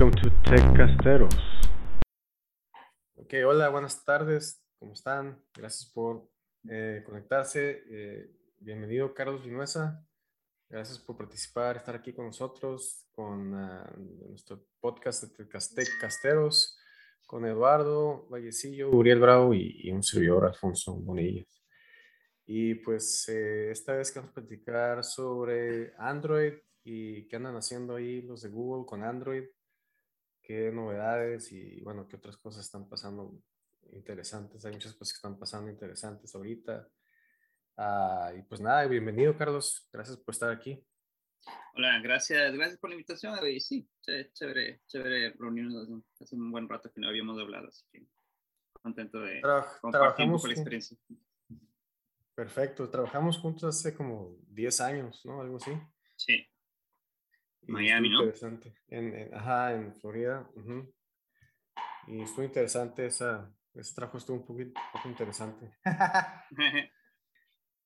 [0.00, 1.34] Welcome to TechCasteros.
[3.16, 4.64] Ok, hola, buenas tardes.
[4.78, 5.44] ¿Cómo están?
[5.54, 6.26] Gracias por
[6.70, 7.82] eh, conectarse.
[7.90, 10.02] Eh, bienvenido, Carlos Vinuesa.
[10.70, 16.78] Gracias por participar, estar aquí con nosotros, con uh, nuestro podcast de TechCasteros,
[17.26, 21.62] con Eduardo Vallecillo, Uriel Bravo y, y un servidor, Alfonso Bonillas.
[22.46, 26.54] Y pues eh, esta vez que vamos a platicar sobre Android
[26.84, 29.44] y qué andan haciendo ahí los de Google con Android,
[30.50, 33.40] qué novedades y bueno, qué otras cosas están pasando
[33.92, 34.64] interesantes.
[34.64, 36.88] Hay muchas cosas que están pasando interesantes ahorita.
[37.76, 40.84] Uh, y pues nada, bienvenido Carlos, gracias por estar aquí.
[41.74, 43.38] Hola, gracias, gracias por la invitación.
[43.46, 45.88] Y sí, chévere, chévere reunirnos.
[46.18, 48.08] Hace un buen rato que no habíamos hablado, así que
[48.72, 50.98] contento de Tra compartir un poco la experiencia.
[52.34, 55.42] Perfecto, trabajamos juntos hace como 10 años, ¿no?
[55.42, 55.70] Algo así.
[56.16, 56.44] Sí.
[57.70, 58.20] Miami, ¿no?
[58.20, 58.74] Interesante.
[58.88, 60.48] En, en- ajá, en Florida.
[60.54, 60.92] ujú.
[62.08, 65.72] Y estuvo interesante esa, ese trabajo estuvo un poquito, un poco interesante.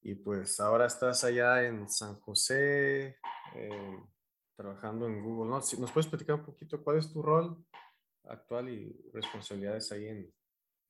[0.03, 3.19] y pues ahora estás allá en San José,
[3.55, 3.99] eh,
[4.57, 5.61] trabajando en Google, ¿no?
[5.61, 7.65] Si- ¿Nos puedes platicar un poquito cuál es tu rol
[8.25, 10.33] actual y responsabilidades ahí en,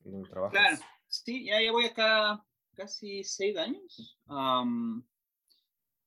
[0.04, 0.52] en donde trabajas?
[0.60, 0.76] Claro,
[1.08, 4.20] sí, ya, ya voy acá casi seis años.
[4.26, 5.04] Am,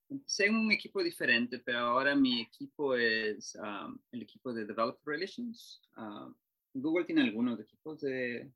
[0.09, 5.05] empecé en un equipo diferente, pero ahora mi equipo es am, el equipo de Developer
[5.05, 5.81] Relations.
[5.95, 6.35] Am,
[6.73, 8.51] Google tiene algunos equipos de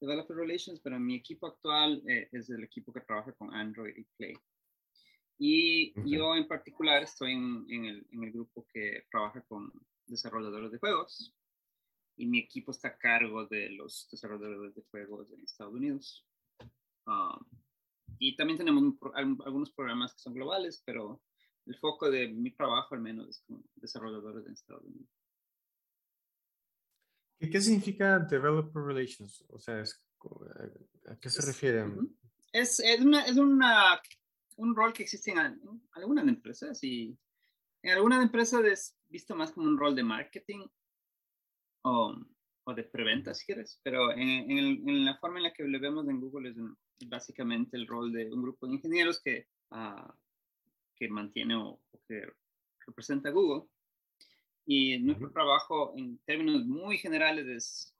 [0.00, 4.04] Developer Relations, pero mi equipo actual eh, es el equipo que trabaja con Android y
[4.16, 4.36] Play.
[5.38, 6.06] Y Ok.
[6.06, 9.72] yo en particular estoy en, en el, en el grupo que trabaja con
[10.06, 11.34] desarrolladores de juegos
[12.16, 16.26] y mi equipo está a cargo de los desarrolladores de juegos en Estados Unidos.
[17.06, 17.38] Um,
[18.18, 18.98] y también tenemos un
[19.44, 21.22] algunos programas que son globales, pero
[21.66, 25.08] el foco de mi trabajo al menos es con desarrolladores en Estados Unidos.
[27.38, 29.44] ¿Qué, significa Developer Relations?
[29.48, 30.44] O sea, es co-
[31.06, 32.16] ¿a qué se refieren?
[32.52, 34.00] Es, es, una, es una,
[34.56, 37.16] un rol que existe en, en algunas empresas y
[37.82, 40.66] en algunas empresas es visto más como un rol de marketing
[41.82, 42.16] o,
[42.64, 45.78] o de preventa, si quieres, pero en, en, en la forma en la que lo
[45.78, 50.14] vemos en Google es un- básicamente el rol de un grupo de ingenieros que, ah,
[50.96, 52.26] que mantiene o, o que
[52.86, 53.68] representa Google.
[54.66, 57.94] Y nuestro trabajo en términos muy generales es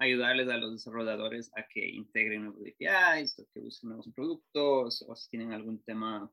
[0.00, 5.14] ayudarles a los desarrolladores a que integren nuevos APIs, o que usen nuevos productos, o
[5.14, 6.30] si tienen algún tema,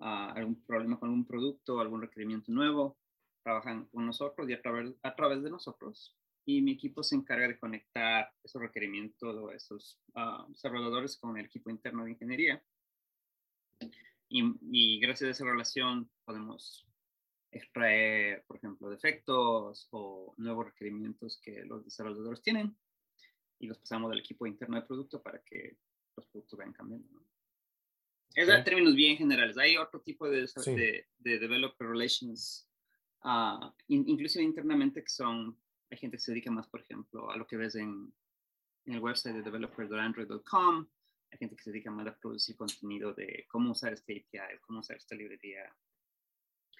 [0.00, 2.98] ah, algún problema con algún producto, algún requerimiento nuevo,
[3.44, 6.17] trabajan con nosotros y a través, a través de nosotros.
[6.48, 11.44] Y mi equipo se encarga de conectar esos requerimientos o esos ah, desarrolladores con el
[11.44, 12.64] equipo interno de ingeniería.
[14.30, 16.86] Y, y gracias a esa relación podemos
[17.50, 22.74] extraer, por ejemplo, defectos o nuevos requerimientos que los desarrolladores tienen
[23.58, 25.76] y los pasamos al equipo interno de producto para que
[26.16, 27.10] los productos vayan cambiando.
[27.12, 27.26] ¿no?
[28.34, 29.58] Es en términos bien generales.
[29.58, 30.74] Hay otro tipo de, Sí.
[30.74, 32.66] de, de developer relations,
[33.20, 35.58] ah, in- inclusive internamente, que son,
[35.90, 38.12] hay gente que se dedica más, por ejemplo, a lo que ves en,
[38.84, 40.86] en el website de developer.android.com.
[41.30, 44.80] Hay gente que se dedica más a producir contenido de cómo usar este API, cómo
[44.80, 45.70] usar esta librería,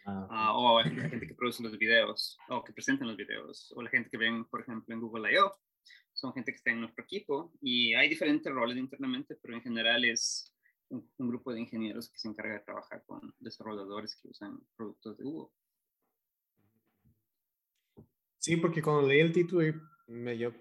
[0.08, 0.30] Ah, ok.
[0.30, 3.90] Ah, o la gente que produce los videos o que presentan los videos o la
[3.90, 5.54] gente que ven, por ejemplo, en Google I.O.
[6.12, 10.04] Son gente que está en nuestro equipo y hay diferentes roles internamente, pero en general
[10.04, 10.52] es
[10.88, 15.16] un, un grupo de ingenieros que se encarga de trabajar con desarrolladores que usan productos
[15.18, 15.52] de Google.
[18.38, 19.62] Sí, porque cuando leí el título,
[20.06, 20.52] me, yo,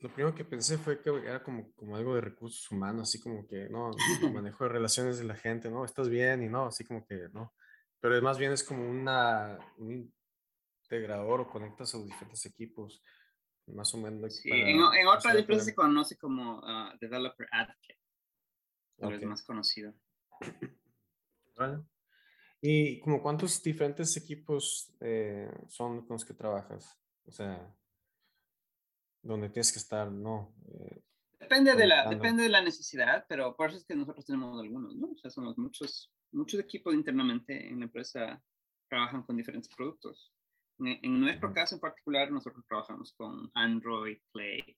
[0.00, 3.46] lo primero que pensé fue que era como, como algo de recursos humanos, así como
[3.46, 3.90] que, no,
[4.42, 5.84] manejo de relaciones de la gente, ¿no?
[5.84, 7.54] Estás bien y no, así como que, no.
[8.00, 10.12] Pero más bien es como una, un
[10.84, 13.02] integrador o conectas a los diferentes equipos,
[13.66, 14.36] más o menos.
[14.36, 17.98] Sí, para en, en otras empresas se conoce como ah, Developer Advocate,
[18.98, 19.28] tal vez Ok.
[19.28, 19.92] más conocido.
[21.56, 21.82] Vale.
[22.60, 26.98] ¿Y como cuántos diferentes equipos eh, son con los que trabajas?
[27.28, 27.74] O sea,
[29.22, 30.54] donde tienes que estar, ¿no?
[30.66, 31.02] Eh,
[31.40, 34.96] Depende de, la, depende de la necesidad, pero por eso es que nosotros tenemos algunos,
[34.96, 35.12] ¿no?
[35.12, 38.42] O sea, somos muchos, muchos equipos internamente en la empresa
[38.88, 40.32] trabajan con diferentes productos.
[40.78, 44.76] En, en nuestro caso en particular, nosotros trabajamos con Android, Play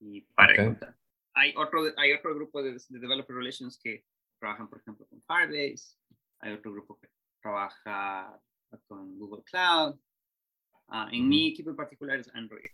[0.00, 0.66] y para de Ok.
[0.66, 0.96] contar.
[1.34, 4.04] Hay otro, hay otro grupo de, de Developer Relations que
[4.38, 5.96] trabajan, por ejemplo, con Firebase.
[6.40, 7.08] Hay otro grupo que
[7.40, 8.40] trabaja
[8.86, 9.98] con Google Cloud.
[10.90, 12.64] Ah, en mi equipo en particular es Android.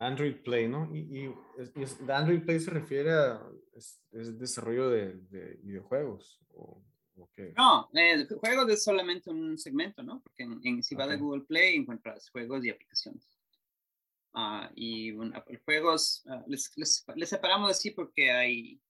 [0.00, 0.94] Android Play, ¿no?
[0.94, 3.40] Y, y es- Android Play se refiere a
[3.74, 6.40] es, es desarrollo de, de videojuegos.
[6.50, 6.82] ¿O,
[7.16, 10.20] o No, eh, juegos es solamente un segmento, ¿no?
[10.22, 13.28] Porque en, si vas a Google Play encuentras juegos y aplicaciones.
[14.34, 18.80] Uh, y bueno, juegos, uh, les, les, les, separamos así porque hay,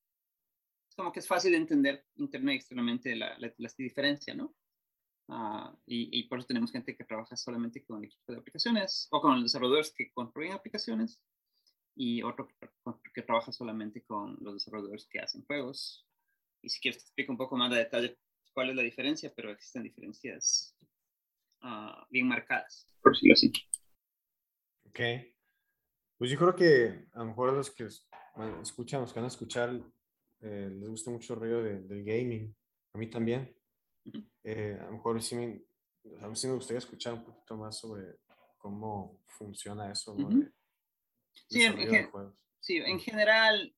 [0.97, 4.55] como que es fácil de entender internet externamente la, la, la diferencia, ¿no?
[5.29, 9.09] Uh, y, y, por eso tenemos gente que trabaja solamente con el equipo de aplicaciones
[9.11, 11.21] o con los desarrolladores que construyen aplicaciones
[11.95, 12.55] y otro que,
[13.13, 16.07] que, trabaja solamente con los desarrolladores que hacen juegos.
[16.63, 18.19] Y si quieres te explico un poco más de detalle
[18.55, 20.75] cuál es la diferencia, pero existen diferencias
[21.63, 23.53] uh, bien marcadas, por decirlo así.
[24.87, 25.01] Ok.
[26.17, 27.87] Pues yo creo que a lo mejor los que
[28.63, 29.81] escuchan, los que van a escuchar,
[30.41, 32.57] eh, les gusta mucho el rollo de, del gaming.
[32.95, 33.58] A mí también.
[34.45, 35.63] Eh, a lo mejor sí me,
[36.21, 38.19] a mí sí me gustaría escuchar un poquito más sobre
[38.59, 40.17] cómo funciona eso.
[41.49, 42.11] sí, en,
[42.61, 43.75] sí, en general,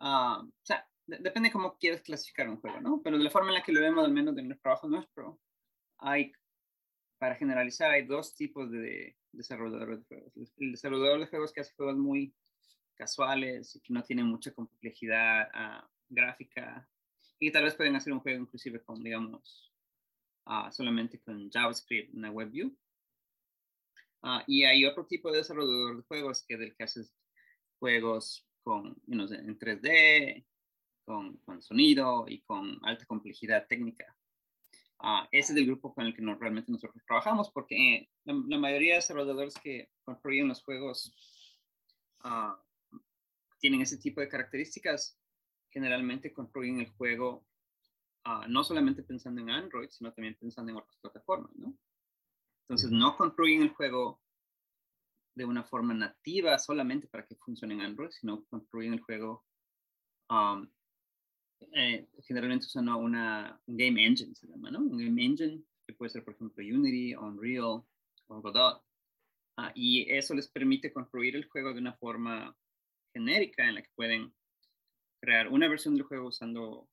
[0.00, 3.00] uh, o sea, depende cómo quieres clasificar un juego, ¿no?
[3.02, 5.40] Pero de la forma en la que lo vemos, al menos en el trabajo nuestro,
[5.98, 6.32] hay,
[7.18, 10.32] para generalizar, hay dos tipos de desarrolladores de juegos.
[10.56, 12.34] El desarrollador de juegos que hace juegos muy
[12.94, 16.88] casuales y que no tienen mucha complejidad uh, gráfica
[17.40, 19.72] y tal vez pueden hacer un juego inclusive con, digamos,
[20.46, 22.68] uh, solamente con JavaScript, una WebView.
[24.22, 27.00] Uh, y hay otro tipo de desarrollador de juegos que es el que hace
[27.78, 30.44] juegos con, you know, en 3D,
[31.06, 34.14] con, con, sonido y con alta complejidad técnica.
[35.02, 38.58] Uh, ese es el grupo con el que realmente nosotros trabajamos porque eh, la, la,
[38.58, 41.16] mayoría de desarrolladores que construyen los juegos
[43.60, 45.19] tienen ese tipo de características
[45.70, 47.44] generalmente construyen el juego
[48.26, 51.76] uh, no solamente pensando en Android, sino también pensando en otras plataformas, ¿no?
[52.62, 54.20] Entonces, no construyen el juego
[55.34, 59.44] de una forma nativa solamente para que funcione en Android, sino construyen el juego
[60.28, 60.68] um,
[61.72, 64.80] eh, generalmente usando una, un game engine, se llama, ¿no?
[64.80, 67.82] Un game engine que puede ser, por ejemplo, Unity, Unreal
[68.26, 68.82] o Godot.
[69.58, 72.56] Uh, y eso les permite construir el juego de una forma
[73.12, 74.32] genérica en la que pueden
[75.20, 76.88] crear una versión del juego usando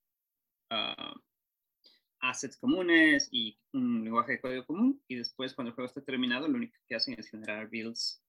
[0.71, 1.19] uh,
[2.19, 6.47] assets comunes y un lenguaje de código común y después cuando el juego está terminado
[6.47, 8.21] lo único que hacen es generar builds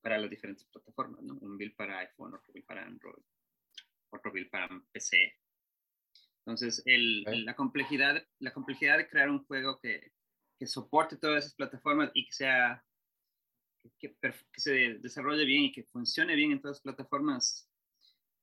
[0.00, 1.34] para las diferentes plataformas, ¿no?
[1.38, 3.22] Un build para iPhone, otro build para Android,
[4.10, 5.36] otro build para PC.
[6.46, 10.12] Entonces, el, la, complejidad, la complejidad de crear un juego que,
[10.58, 12.84] que soporte todas esas plataformas y que sea
[13.98, 17.67] que, que, se desarrolle bien y que funcione bien en todas las plataformas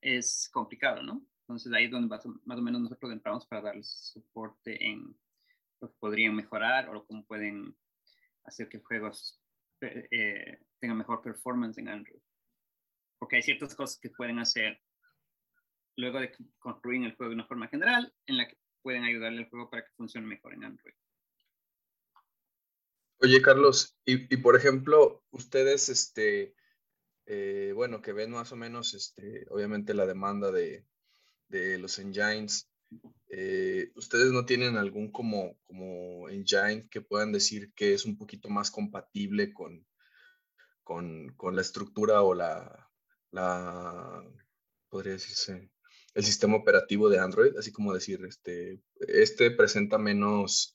[0.06, 1.25] es complicado, ¿no?
[1.42, 5.18] Entonces ahí es donde más o, menos nosotros entramos para darles soporte en
[5.81, 7.75] lo que podrían mejorar o cómo pueden
[8.44, 9.42] hacer que juegos
[9.81, 12.22] eh, tengan mejor performance en Android.
[13.18, 14.80] Porque hay ciertas cosas que pueden hacer
[15.98, 19.50] luego de construir el juego de una forma general en la que pueden ayudarle al
[19.50, 20.94] juego para que funcione mejor en Android.
[23.22, 26.56] Oye, Carlos, y, y por ejemplo, ustedes, este,
[27.25, 30.86] eh, bueno, que ven más o menos, este, obviamente, la demanda de,
[31.48, 32.69] de los engines.
[33.30, 38.50] Eh, ¿Ustedes no tienen algún como, como engine que puedan decir que es un poquito
[38.50, 39.86] más compatible con,
[40.83, 42.89] con, con la estructura o la,
[43.31, 44.24] la,
[44.89, 45.69] podría decirse,
[46.13, 47.57] el sistema operativo de Android?
[47.57, 50.75] Así como decir, este, este presenta menos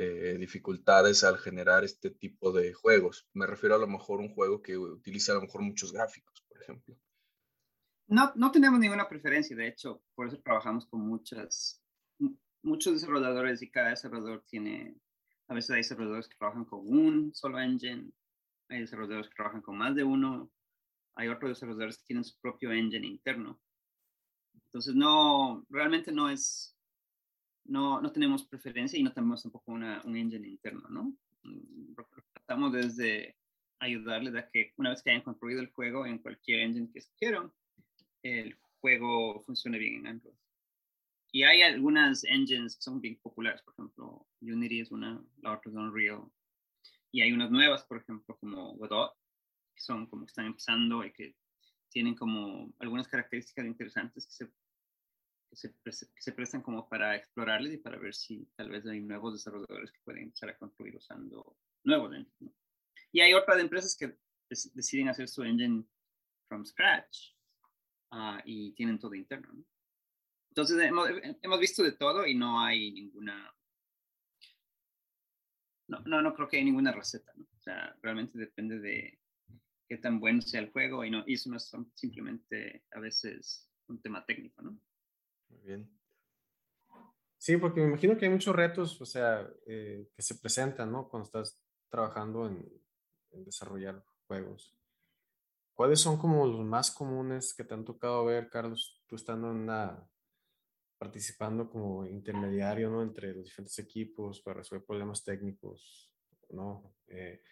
[0.00, 3.26] eh, dificultades al generar este tipo de juegos.
[3.32, 6.62] Me refiero a lo mejor un juego que utiliza a lo mejor muchos gráficos, por
[6.62, 6.96] ejemplo.
[8.06, 11.82] No, no tenemos ninguna preferencia, de hecho, por eso trabajamos con muchas,
[12.62, 14.94] muchos desarrolladores y cada desarrollador tiene,
[15.48, 18.12] a veces hay desarrolladores que trabajan con un solo engine,
[18.68, 20.48] hay desarrolladores que trabajan con más de uno,
[21.16, 23.60] hay otros desarrolladores que tienen su propio engine interno.
[24.54, 26.77] Entonces, no, realmente no es,
[27.68, 31.16] no, no tenemos preferencia y no tenemos tampoco una, un engine interno, ¿no?
[31.42, 31.94] Mm,
[32.32, 33.36] tratamos desde
[33.78, 37.52] ayudarles a que una vez que hayan construido el juego en cualquier engine que quieran,
[38.22, 40.34] el juego funcione bien en Android.
[41.30, 45.70] Y hay algunas engines que son bien populares, por ejemplo, Unity es una, la otra
[45.70, 46.22] es Unreal.
[47.12, 49.12] Y hay unas nuevas, por ejemplo, como Godot,
[49.74, 51.36] que son como que están empezando y que
[51.90, 54.50] tienen como algunas características interesantes que se
[55.48, 59.00] que se, que se, prestan como para explorarles y para ver si tal vez hay
[59.00, 62.54] nuevos desarrolladores que pueden empezar a construir usando nuevos engines.
[63.12, 64.16] Y hay otras empresas que
[64.74, 65.84] deciden hacer su engine
[66.46, 67.34] from scratch
[68.12, 69.52] uh, y tienen todo interno.
[69.52, 69.64] ¿no?
[70.50, 71.08] Entonces hemos,
[71.42, 73.54] hemos, visto de todo y no hay ninguna...
[75.88, 77.32] No, no, no creo que hay ninguna receta.
[77.36, 77.44] ¿no?
[77.44, 79.18] O sea, realmente depende de
[79.88, 83.70] qué tan bueno sea el juego y, no, y eso no es simplemente a veces
[83.86, 84.78] un tema técnico, ¿no?
[85.48, 85.98] Muy bien.
[87.38, 91.08] Sí, porque me imagino que hay muchos retos, o sea, eh, que se presentan, ¿no?
[91.08, 92.66] Cuando estás trabajando en,
[93.30, 94.76] desarrollar juegos.
[95.74, 99.68] ¿Cuáles son como los más comunes que te han tocado ver, Carlos, tú estando en
[100.98, 103.02] participando como intermediario, ¿no?
[103.02, 106.10] Entre los diferentes equipos para resolver problemas técnicos,
[106.50, 106.96] ¿no?
[107.06, 107.42] Eh,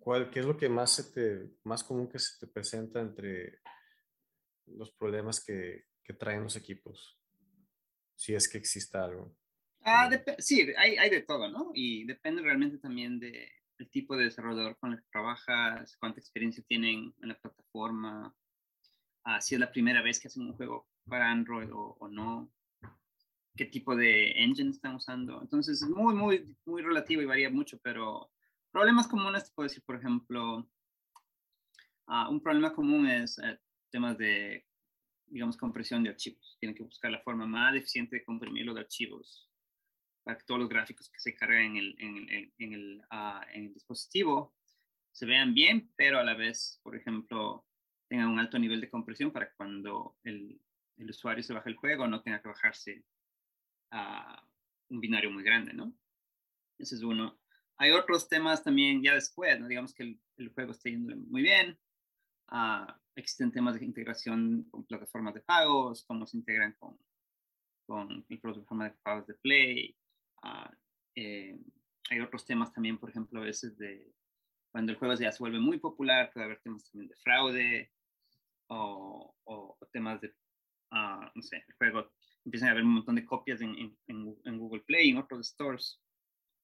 [0.00, 3.60] ¿cuál, ¿Qué es lo que más, se te, más común que se te presenta entre
[4.66, 7.15] los problemas que, que traen los equipos?
[8.16, 9.36] Si es que exista algo.
[9.82, 11.70] Ah, sí, hay, hay de todo, ¿no?
[11.72, 16.64] Y depende realmente también de, el tipo de desarrollador con el que trabajas, cuánta experiencia
[16.66, 18.34] tienen en la plataforma,
[19.26, 22.50] uh, si es la primera vez que hacen un juego para Android o, o, no,
[23.56, 25.40] qué tipo de engine están usando.
[25.40, 28.30] Entonces es muy, muy, muy relativo y varía mucho, pero
[28.72, 30.68] problemas comunes te puedo decir, por ejemplo,
[32.08, 33.56] uh, un problema común es uh,
[33.90, 34.65] temas de,
[35.28, 36.56] digamos, compresión de archivos.
[36.60, 39.50] Tienen que buscar la forma más eficiente de comprimir los archivos
[40.24, 43.42] para que todos los gráficos que se cargan en el, en el, en el, uh,
[43.52, 44.56] en el dispositivo
[45.12, 47.64] se vean bien, pero a la vez, por ejemplo,
[48.08, 50.60] tengan un alto nivel de compresión para que cuando el,
[50.96, 53.04] el usuario se baje el juego no tenga que bajarse
[53.92, 54.46] a
[54.88, 55.96] un binario muy grande, ¿no?
[56.78, 57.38] Ese es uno.
[57.78, 59.68] Hay otros temas también ya después, ¿no?
[59.68, 61.78] Digamos que el, el juego está yendo muy bien.
[62.50, 66.98] Uh, existen temas de integración con plataformas de pagos, cómo se integran con,
[67.86, 69.96] con el plataforma de pagos de Play,
[70.42, 70.70] Ah,
[71.14, 71.58] eh,
[72.10, 74.12] hay otros temas también, por ejemplo, a veces de
[74.70, 77.92] cuando el juego ya se vuelve muy popular, puede haber temas también de fraude
[78.68, 80.28] o, o, temas de,
[80.92, 82.12] uh, no sé, el juego
[82.44, 83.74] empiezan a haber un montón de copias en,
[84.06, 86.00] en, en Google Play, en otros stores,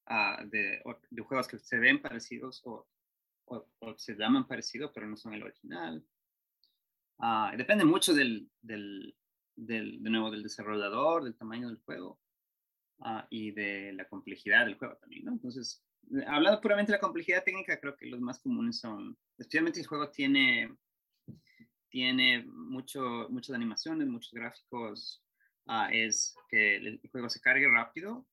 [0.09, 2.87] uh, de, de, juegos que se ven parecidos o,
[3.47, 6.05] o, se llaman parecidos, pero no son el original.
[7.19, 9.15] Uh, depende mucho del, del,
[9.57, 12.19] del, de nuevo, del desarrollador, del tamaño del juego.
[13.05, 15.33] Ah, y de la complejidad del juego también, ¿no?
[15.33, 15.85] Entonces,
[16.29, 20.09] hablando puramente de la complejidad técnica, creo que los más comunes son, especialmente el juego
[20.11, 20.73] tiene,
[21.89, 25.21] tiene mucho, muchas animaciones, muchos gráficos,
[25.67, 28.25] uh, es que el juego se cargue rápido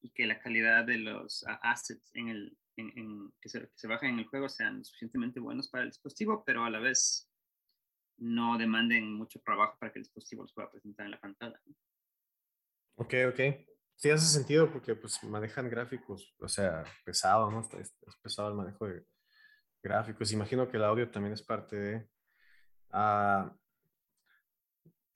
[0.00, 3.68] y que la calidad de los uh, assets en el, en, en, que, se, que
[3.76, 7.29] se bajan en el juego sean suficientemente buenos para el dispositivo, pero a la vez
[8.20, 11.60] no demanden mucho trabajo para que el dispositivo los pueda presentar en la pantalla.
[12.96, 13.40] Ok, ok.
[13.96, 17.60] Sí, hace sentido porque pues manejan gráficos, o sea, pesado, ¿no?
[17.78, 19.04] Es, pesado el manejo de
[19.82, 20.32] gráficos.
[20.32, 22.08] Imagino que el audio también es parte de...
[22.92, 23.50] Uh,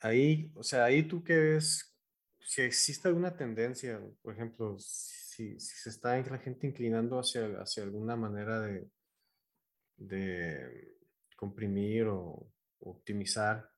[0.00, 1.96] ahí, o sea, ahí tú qué ves,
[2.40, 7.82] si existe alguna tendencia, por ejemplo, si, si se está la gente inclinando hacia, hacia
[7.82, 8.86] alguna manera de,
[9.96, 10.94] de
[11.36, 12.53] comprimir o
[12.90, 13.74] optimizar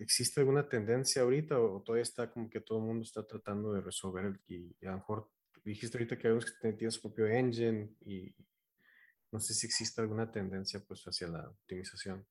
[0.00, 3.82] ¿Existe alguna tendencia ahorita o todavía está como que todo el mundo está tratando de
[3.82, 5.30] resolver y, a lo mejor
[5.62, 8.34] dijiste ahorita que algunos que tienen su propio engine y
[9.30, 12.26] no sé si existe alguna tendencia pues hacia la optimización?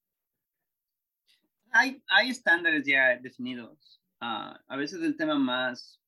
[1.69, 4.01] Hay, hay estándares ya definidos.
[4.19, 6.01] Uh, a veces el tema más,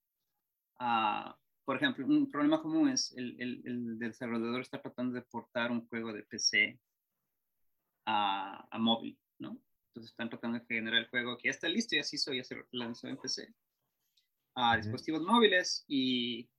[0.80, 1.32] uh,
[1.64, 5.88] por ejemplo, un problema común es el, el, el, desarrollador está tratando de portar un
[5.88, 6.80] juego de PC
[8.08, 9.62] a, a móvil, ¿no?
[9.88, 12.44] Entonces están tratando de generar el juego que ya está listo y así soy, ya
[12.44, 13.54] se lanzó en PC
[14.56, 16.50] a dispositivos móviles y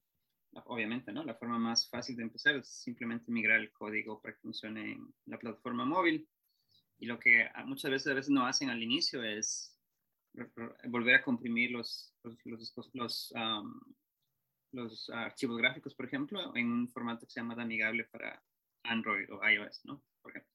[0.64, 1.24] obviamente, ¿no?
[1.24, 5.14] La forma más fácil de empezar es simplemente migrar el código para que funcione en
[5.26, 6.28] la plataforma móvil.
[6.98, 9.76] Y lo que muchas veces, a veces no hacen al inicio es
[10.84, 13.32] volver a comprimir los, los, los,
[14.72, 18.42] los, archivos gráficos, por ejemplo, en un formato que se llama amigable para
[18.84, 20.02] Android o iOS, ¿no?
[20.22, 20.52] Por ejemplo.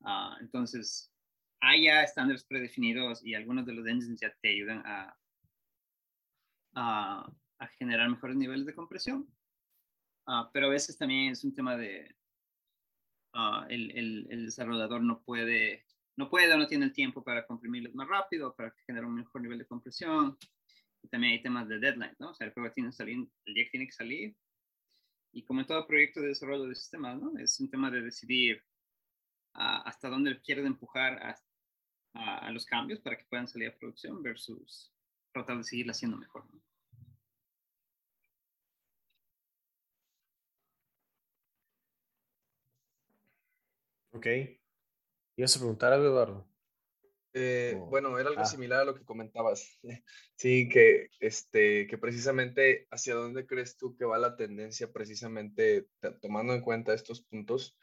[0.00, 1.12] Uh, entonces,
[1.60, 5.16] hay ya estándares predefinidos y algunos de los engines ya te ayudan a,
[6.74, 9.26] a, a generar mejores niveles de compresión.
[10.26, 12.14] Uh, pero a veces también es un tema de
[13.34, 15.86] uh, el, el, el, desarrollador no puede,
[16.16, 19.40] no puede o no tiene el tiempo para comprimirlos más rápido, para generar un mejor
[19.40, 20.36] nivel de compresión.
[21.02, 22.30] Y también hay temas de deadline, ¿no?
[22.30, 24.36] O sea, el juego tiene que salir, el día que tiene que salir.
[25.32, 27.38] Y como en todo proyecto de desarrollo de sistemas, ¿no?
[27.38, 28.62] Es un tema de decidir
[29.54, 31.38] uh, hasta dónde quieres empujar
[32.18, 34.92] hasta a, los cambios para que puedan salir a producción versus
[35.32, 36.44] tratar de seguirla haciendo mejor.
[44.12, 44.26] Ok.
[45.36, 46.48] ¿Ibas a preguntar algo, Eduardo?
[47.34, 48.46] Eh, bueno, era algo ah.
[48.46, 49.78] similar a lo que comentabas.
[50.34, 55.88] Sí, que, este, que precisamente hacia dónde crees tú que va la tendencia, precisamente
[56.20, 57.76] tomando en cuenta estos puntos,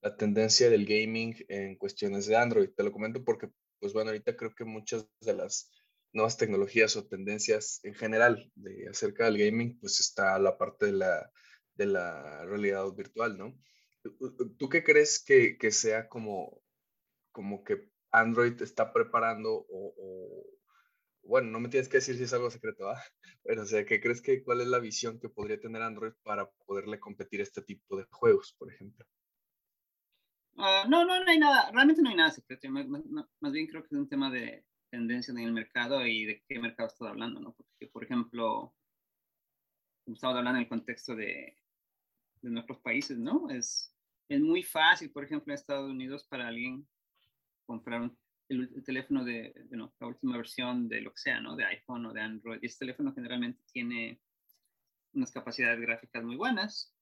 [0.00, 2.70] la tendencia del gaming en cuestiones de Android.
[2.70, 5.70] Te lo comento porque pues bueno, ahorita creo que muchas de las
[6.12, 10.92] nuevas tecnologías o tendencias en general de acerca del gaming, pues está la parte de
[10.92, 11.30] la,
[11.74, 13.58] de la realidad virtual, ¿no?
[14.58, 16.62] ¿Tú qué crees que, sea como,
[17.32, 20.46] como que Android está preparando o,
[21.22, 23.02] bueno, no me tienes que decir si es algo secreto, ¿ah?
[23.44, 26.50] Pero, o sea, ¿qué crees que cuál es la visión que podría tener Android para
[26.66, 29.06] poderle competir este tipo de juegos, por ejemplo?
[30.58, 32.68] Ah, no, no, no hay nada, realmente no hay nada secreto.
[32.68, 36.42] Más, más, bien creo que es un tema de tendencia en el mercado y de
[36.48, 37.52] qué mercado estás hablando, ¿no?
[37.52, 38.74] Porque, por ejemplo,
[40.06, 41.56] estamos hablando en el contexto de,
[42.42, 43.48] de nuestros países, ¿no?
[43.50, 43.94] Es,
[44.28, 46.88] es muy fácil, por ejemplo, en Estados Unidos para alguien
[47.64, 48.10] comprar
[48.48, 51.54] el, teléfono de, la última versión de lo que sea, ¿no?
[51.54, 52.58] De iPhone o de Android.
[52.62, 54.20] Y este teléfono generalmente tiene
[55.12, 56.92] unas capacidades gráficas muy buenas,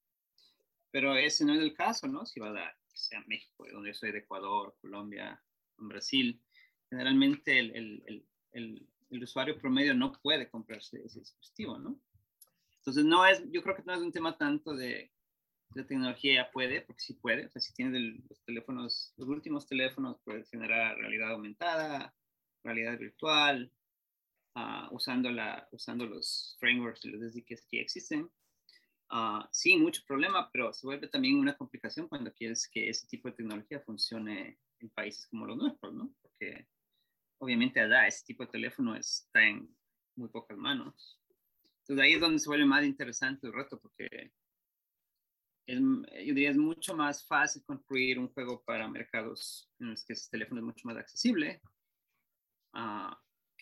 [0.91, 2.25] pero ese no es el caso, ¿no?
[2.25, 5.41] Si va a dar, sea México, de donde yo soy de Ecuador, Colombia,
[5.77, 6.41] Brasil,
[6.89, 11.99] generalmente el, el, el, el, usuario promedio no puede comprarse ese dispositivo, ¿no?
[12.77, 15.11] Entonces, no es, yo creo que no es un tema tanto de
[15.75, 19.67] la tecnología ya puede, porque sí puede, o sea, si tienes los teléfonos, los últimos
[19.67, 22.15] teléfonos, puedes generar realidad aumentada,
[22.63, 23.71] realidad virtual,
[24.55, 28.29] uh, usando, la, usando los frameworks y los SDKs que existen.
[29.09, 33.29] Uh, sí, mucho problema, pero se vuelve también una complicación cuando quieres que ese tipo
[33.29, 36.13] de tecnología funcione en países como los nuestros, ¿no?
[36.21, 36.67] Porque
[37.39, 39.73] obviamente allá ese tipo de teléfono está en
[40.15, 41.21] muy pocas manos.
[41.81, 44.33] Entonces ahí es donde se vuelve más interesante el reto, porque
[45.67, 45.79] yo
[46.33, 50.61] diría es mucho más fácil construir un juego para mercados en los que ese teléfono
[50.61, 51.61] es mucho más accesible
[52.73, 53.13] uh,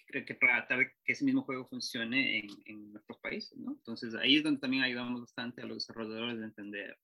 [0.05, 3.71] que, que tratar que ese mismo juego funcione en, en, nuestros países, ¿no?
[3.71, 6.97] Entonces ahí es donde también ayudamos bastante a los desarrolladores de entender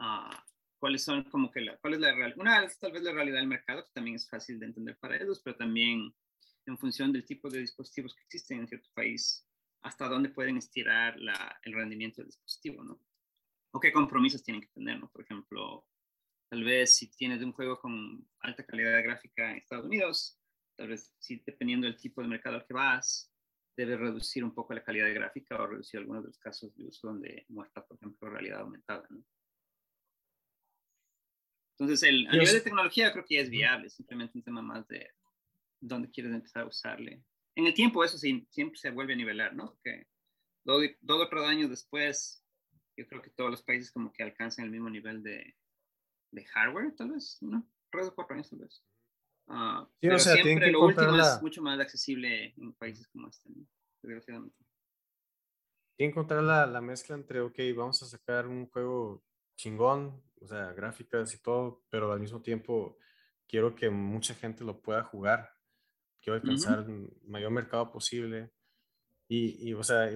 [0.00, 0.34] uh,
[0.78, 3.38] cuáles son como que la, cuál es la realidad, una es tal vez la realidad
[3.38, 6.14] del mercado, que también es fácil de entender para ellos, pero también
[6.66, 9.46] en función del tipo de dispositivos que existen en cierto país,
[9.82, 13.00] hasta dónde pueden estirar la, el rendimiento del dispositivo, ¿no?
[13.72, 15.10] o qué compromisos tienen que tener, ¿no?
[15.10, 15.86] Por ejemplo,
[16.50, 20.38] tal vez si tienes un juego con alta calidad gráfica en Estados Unidos,
[20.76, 23.32] tal vez si dependiendo del tipo de mercado al que vas,
[23.76, 27.08] debes reducir un poco la calidad gráfica o reducir algunos de los casos de uso
[27.08, 29.24] donde muestra, por ejemplo, realidad aumentada, ¿no?
[31.78, 34.86] Entonces, el, a nivel de tecnología creo que ya es viable, simplemente un tema más
[34.88, 35.10] de
[35.80, 37.24] dónde quieres empezar a usarle.
[37.56, 39.72] En el tiempo eso sí, siempre se vuelve a nivelar, ¿no?
[39.72, 40.06] Porque
[40.64, 42.44] dos, dos o tres años después
[42.96, 45.56] yo creo que todos los países como que alcanzan el mismo nivel de,
[46.30, 47.66] de hardware, tal vez, ¿no?
[47.90, 48.82] Tres o cuatro años, tal vez.
[49.46, 53.28] Uh, sí, pero o sea, siempre lo último es mucho más accesible en países como
[53.28, 53.66] este, ¿no?
[54.02, 54.56] desgraciadamente.
[55.96, 59.22] Tiene que encontrar la, la, mezcla entre, ok, vamos a sacar un juego
[59.56, 62.98] chingón, o sea, gráficas y todo, pero al mismo tiempo
[63.46, 65.50] quiero que mucha gente lo pueda jugar.
[66.20, 68.50] Quiero alcanzar el mayor mercado posible.
[69.28, 70.10] Y, y o sea,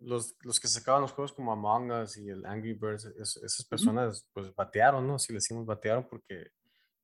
[0.00, 4.26] los, los que sacaban los juegos como Among Us y el Angry Birds, esas personas
[4.32, 5.18] pues batearon, ¿no?
[5.18, 6.52] Si le decimos batearon porque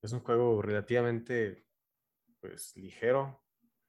[0.03, 1.65] es un juego relativamente
[2.41, 3.41] pues ligero.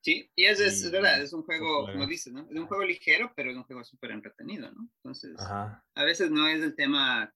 [0.02, 2.41] Sí, y es, es, verdad, es un juego, como dices, ¿no?
[2.41, 4.89] Es un juego ligero, pero es un juego súper entretenido, ¿no?
[4.97, 7.34] Entonces, a veces no es el tema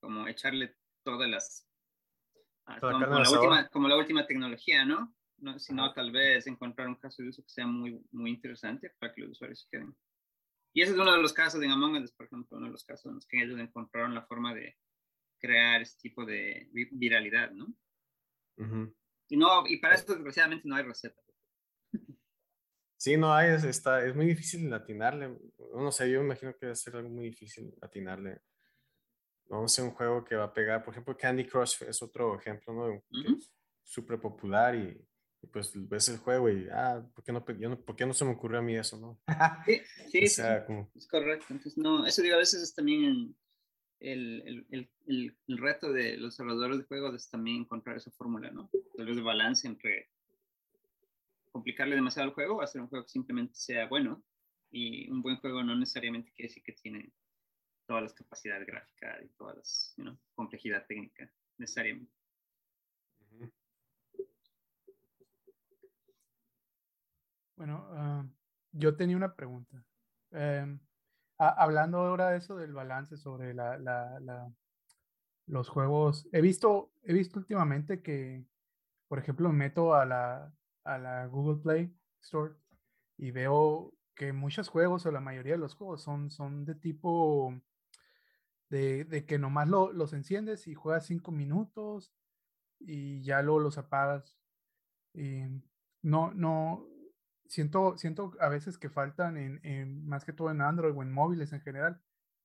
[0.00, 1.66] como echarle todas las...
[2.66, 5.14] Ah, como, la última, como, la última, tecnología, ¿no?
[5.38, 9.14] no sino tal vez encontrar un caso de uso que sea muy, muy interesante para
[9.14, 9.96] que los usuarios se queden.
[10.74, 12.84] Y ese es uno de los casos en Among Us, por ejemplo, uno de los
[12.84, 14.76] casos en los que ellos encontraron la forma de
[15.38, 17.72] crear este tipo de viralidad, ¿no?
[19.28, 21.20] Y, no y para esto, desgraciadamente, no hay receta.
[22.96, 25.38] Sí, no hay, es, está, es muy difícil atinarle.
[25.72, 28.40] No sé, yo me imagino que va a ser algo muy difícil atinarle.
[29.48, 32.36] Vamos a hacer un juego que va a pegar, por ejemplo, Candy Crush es otro
[32.36, 33.02] ejemplo, ¿no?
[33.84, 35.00] Súper popular y
[35.40, 38.24] y pues ves el juego y, ah, ¿por qué no, no, ¿por qué no se
[38.24, 39.20] me ocurrió a mí eso, no?
[39.64, 40.90] Sí, sí, o sea, como...
[40.94, 41.46] es correcto.
[41.50, 43.36] Entonces, no, eso digo, a veces es también
[44.00, 48.50] el, el, el, el, reto de los desarrolladores de juegos es también encontrar esa fórmula,
[48.50, 48.70] ¿no?
[48.96, 50.08] Tal vez de balance entre
[51.50, 54.22] complicarle demasiado el juego hacer un juego que simplemente sea bueno.
[54.70, 57.10] Y un buen juego no necesariamente quiere decir que tiene
[57.86, 62.12] todas las capacidades gráficas y toda la complejidad técnica necesariamente.
[67.56, 68.24] Bueno, ah,
[68.70, 69.84] yo tenía una pregunta.
[71.38, 73.78] Hablando ahora de eso del balance sobre la,
[75.46, 78.44] los juegos, he visto, he visto últimamente que,
[79.06, 80.52] por ejemplo, meto a la,
[80.84, 82.54] a la Google Play Store
[83.16, 87.54] y veo que muchos juegos o la mayoría de los juegos son, son de tipo
[88.68, 92.12] de, de que nomás lo, los enciendes y juegas cinco minutos
[92.80, 94.36] y ya luego los apagas.
[95.14, 95.42] Y
[96.02, 96.86] no, no,
[97.48, 101.52] siento, siento a veces que faltan en, más que todo en Android o en móviles
[101.52, 102.00] en general,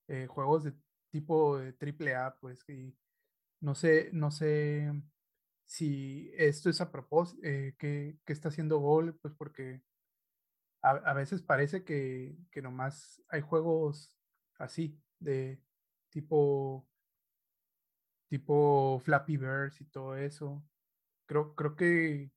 [0.07, 0.73] eh, juegos de
[1.11, 2.95] tipo de triple A, pues, y
[3.61, 4.91] no sé, no sé
[5.65, 9.83] si esto es a propósito, eh, que, está haciendo Gol, pues porque
[10.81, 14.13] a, veces parece que, que, nomás hay juegos
[14.57, 15.61] así, de
[16.09, 16.85] tipo,
[18.27, 20.61] tipo Flappy Birds y todo eso.
[21.25, 22.31] Creo, creo que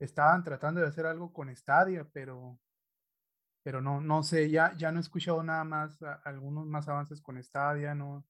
[0.00, 2.58] estaban tratando de hacer algo con Stadia, pero,
[3.62, 7.40] pero no, no sé, ya, ya no he escuchado nada más, algunos más avances con
[7.42, 8.26] Stadia, no.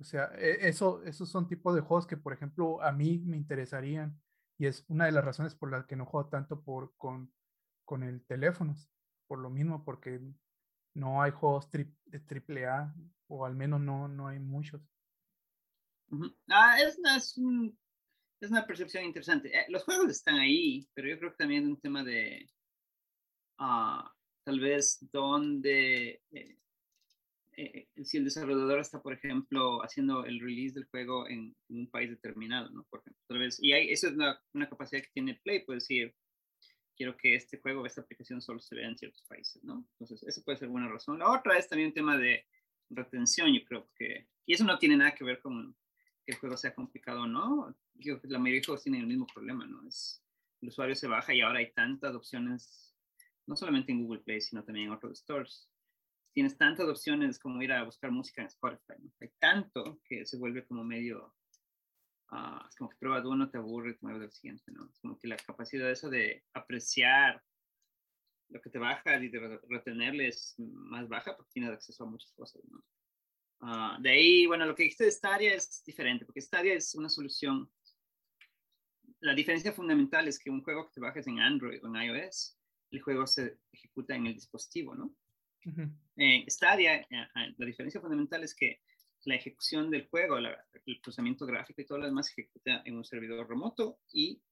[0.00, 3.36] O sea, e, eso, esos son tipos de juegos que, por ejemplo, a mí me
[3.36, 4.20] interesarían
[4.58, 7.32] y es una de las razones por las que no juego tanto por, con,
[7.84, 8.74] con el teléfono,
[9.26, 10.20] por lo mismo, porque
[10.94, 12.94] no hay juegos de triple A,
[13.28, 14.80] o al menos no, no hay muchos.
[16.48, 17.40] Ah, es, es,
[18.42, 19.56] es una percepción interesante.
[19.56, 22.48] Eh, los juegos están ahí, pero yo creo que también es un tema de
[23.58, 24.12] ah,
[24.44, 26.58] tal vez donde eh,
[27.56, 32.10] eh, si el desarrollador está, por ejemplo, haciendo el release del juego en, un país
[32.10, 32.84] determinado, ¿no?
[32.90, 35.76] Por ejemplo, tal vez, y hay, eso es una, una capacidad que tiene Play, puede
[35.76, 36.14] decir,
[36.96, 39.86] quiero que este juego, esta aplicación solo se vea en ciertos países, ¿no?
[39.92, 41.18] Entonces, eso puede ser una razón.
[41.18, 42.44] La otra es también un tema de
[42.90, 45.76] retención, yo creo que, y eso no tiene nada que ver con
[46.24, 49.26] que el juego sea complicado o no, yo, la mayoría de juegos tienen el mismo
[49.26, 49.86] problema, ¿no?
[49.86, 50.22] Es,
[50.60, 52.96] el usuario se baja y ahora hay tantas opciones,
[53.46, 55.68] no solamente en Google Play, sino también en otros stores.
[56.32, 59.12] Tienes tantas opciones como ir a buscar música en Spotify, ¿no?
[59.20, 61.34] Hay tanto que se vuelve como medio,
[62.30, 64.88] uh, es como que pruebas uno, te aburre, te mueves del siguiente, ¿no?
[64.88, 67.42] Es como que la capacidad de eso de apreciar
[68.48, 72.32] lo que te baja y de retenerle es más baja porque tienes acceso a muchas
[72.32, 72.82] cosas, ¿no?
[73.64, 77.08] Ah, de ahí, bueno, lo que dijiste de Stadia es diferente, porque Stadia es una
[77.08, 77.70] solución.
[79.22, 82.58] La diferencia fundamental es que un juego que te bajes en Android o en iOS,
[82.90, 85.14] el juego se ejecuta en el dispositivo, ¿no?
[86.16, 88.80] En Stadia, eh, eh, la diferencia fundamental es que
[89.24, 93.04] la ejecución del juego, el procesamiento gráfico y todo lo demás se ejecuta en un
[93.04, 94.42] servidor remoto y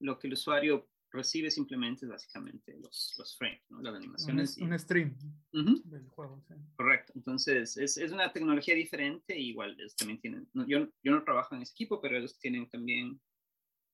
[0.00, 3.80] lo que el usuario recibe simplemente básicamente los, los frames, ¿no?
[3.80, 4.56] las animaciones.
[4.58, 5.16] Un, stream
[5.52, 6.44] del juego.
[6.76, 7.12] Correcto.
[7.14, 9.38] Entonces, es, es, una tecnología diferente.
[9.38, 13.20] Igual, ellos también tienen, yo, yo no trabajo en ese equipo, pero ellos tienen también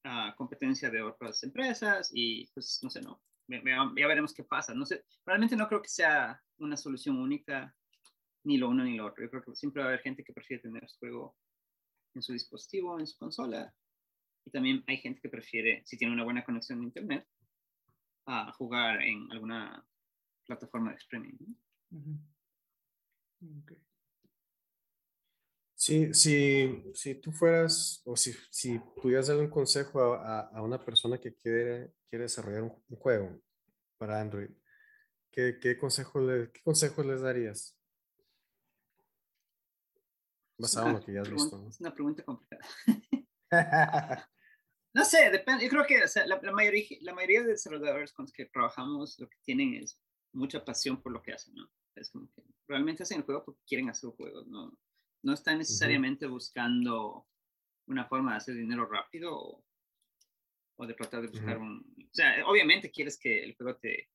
[0.06, 3.20] uh, competencia de otras empresas y pues no sé, no.
[3.48, 4.74] Ya veremos qué pasa.
[4.74, 7.74] No sé, realmente no creo que sea una solución única,
[8.44, 9.24] ni lo uno ni lo otro.
[9.24, 11.36] Yo creo que siempre va a haber gente que prefiere tener su juego
[12.14, 13.72] en su dispositivo, en su consola,
[14.46, 17.26] y también hay gente que prefiere, si tiene una buena conexión a Internet,
[18.26, 19.84] a jugar en alguna
[20.46, 21.34] plataforma de streaming.
[25.86, 26.12] Sí,
[26.94, 31.92] si, tú fueras, o si, si pudieras dar un consejo a, una persona que quiere,
[32.10, 33.40] quiere desarrollar un, juego
[33.96, 34.50] para Android,
[35.30, 37.78] ¿qué, qué, consejo le, ¿qué consejos les darías?
[40.58, 41.64] Basado en lo que ya has visto.
[41.68, 42.66] Es una pregunta complicada.
[44.92, 45.62] No sé, depende.
[45.62, 49.36] Yo creo que la, mayoría, la mayoría de desarrolladores con los que trabajamos lo que
[49.44, 50.00] tienen es
[50.32, 51.70] mucha pasión por lo que hacen, ¿no?
[51.94, 54.74] Es como que realmente hacen el juego porque quieren hacer juegos, ¿no?
[55.26, 57.26] No están necesariamente buscando
[57.86, 59.62] una forma de hacer dinero rápido
[60.76, 61.80] o, de tratar de buscar un...
[61.98, 64.08] O sea, obviamente quieres que el juego te,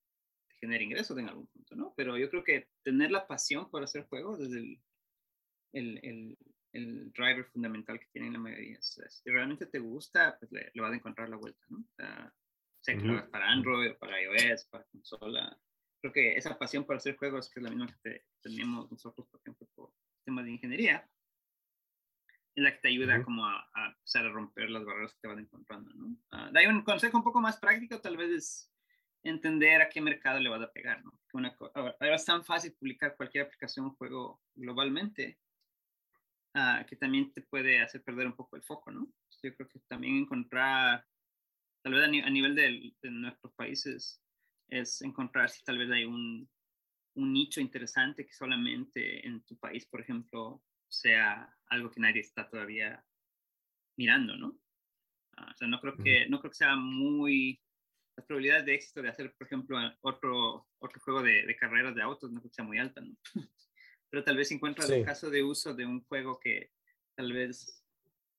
[0.62, 1.94] genere ingresos en algún punto, ¿no?
[1.98, 4.80] Pero yo creo que tener la pasión por hacer juegos es el,
[5.74, 6.38] el,
[6.72, 8.78] el driver fundamental que tienen la mayoría.
[8.82, 11.80] si realmente te gusta, pues le, vas a encontrar la vuelta, ¿no?
[11.80, 12.34] O sea,
[12.80, 15.60] sea que lo hagas para Android, para iOS, para consola.
[16.00, 19.40] Creo que esa pasión por hacer juegos, que es la misma que tenemos nosotros, por
[19.42, 19.94] ejemplo, por
[20.24, 21.08] temas de ingeniería,
[22.54, 25.28] es la que te ayuda como a, a, empezar a romper las barreras que te
[25.28, 26.08] van encontrando, ¿no?
[26.32, 28.72] Uh, hay un consejo un poco más práctico, tal vez es
[29.24, 31.18] entender a qué mercado le vas a pegar, ¿no?
[31.34, 35.40] Una, ahora es tan fácil publicar cualquier aplicación o juego globalmente
[36.54, 39.08] Ah, que también te puede hacer perder un poco el foco, ¿no?
[39.42, 41.06] Yo creo que también encontrar,
[41.82, 44.22] tal vez a, nivel de, nuestros países,
[44.68, 46.50] es encontrar si tal vez hay un,
[47.16, 52.50] un nicho interesante que solamente en tu país, por ejemplo, sea algo que nadie está
[52.50, 53.04] todavía
[53.98, 54.58] mirando, ¿no?
[55.38, 57.62] Ah, o sea, no creo que, no creo que sea muy...
[58.18, 62.02] Las probabilidades de éxito de hacer, por ejemplo, otro, otro juego de, de carreras de
[62.02, 63.16] autos no creo que sea muy alta, ¿no?
[64.12, 66.72] pero tal vez encuentras el caso de uso de un juego que
[67.16, 67.82] tal vez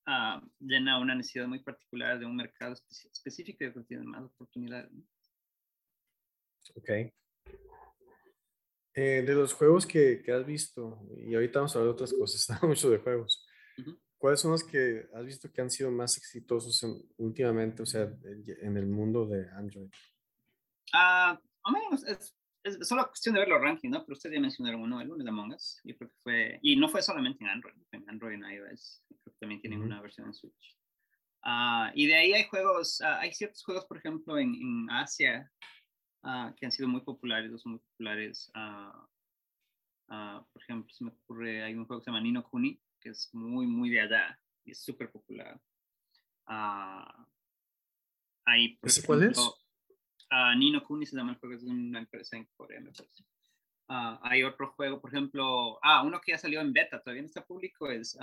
[0.06, 2.74] uh, llena una necesidad muy particular de un mercado
[3.10, 4.92] específico y que tiene más oportunidades.
[6.74, 6.90] Ok.
[8.94, 12.12] Eh, de los juegos que, que, has visto, y ahorita vamos a hablar de otras
[12.12, 13.46] cosas, mucho de juegos,
[14.18, 16.84] ¿cuáles son los que has visto que han sido más exitosos
[17.16, 19.88] últimamente, o sea, en el mundo de Android?
[20.92, 24.04] Ah, menos, es, es, solo cuestión de ver los rankings, ¿no?
[24.04, 25.80] Pero ustedes ya mencionaron uno, el lunes de Among Us.
[25.84, 29.04] Yo creo que fue, y no fue solamente en Android, en Android y en iOS.
[29.08, 30.78] Creo que también tienen una versión en Switch.
[31.44, 35.50] Uh, y de ahí hay juegos, uh, hay ciertos juegos, por ejemplo, en, en Asia
[36.22, 38.50] uh, que han sido muy populares, son muy populares.
[40.06, 43.30] por ejemplo, se me ocurre, hay un juego que se llama Nino Kuni, que es
[43.32, 45.60] muy, muy de allá y es súper popular.
[48.44, 49.38] ahí, ¿Ese cuál es?
[50.56, 53.24] Nino Kuni se llama el juego, es una empresa en Corea, me parece.
[53.88, 57.44] hay otro juego, por ejemplo, ah, uno que ya salió en beta, todavía no está
[57.44, 58.18] público, es,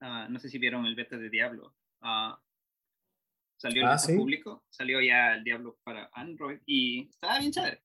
[0.00, 1.74] no sé si vieron el beta de Diablo.
[3.56, 7.82] Ah, salió el ah, público, salió ya el Diablo para Android y estaba bien chévere.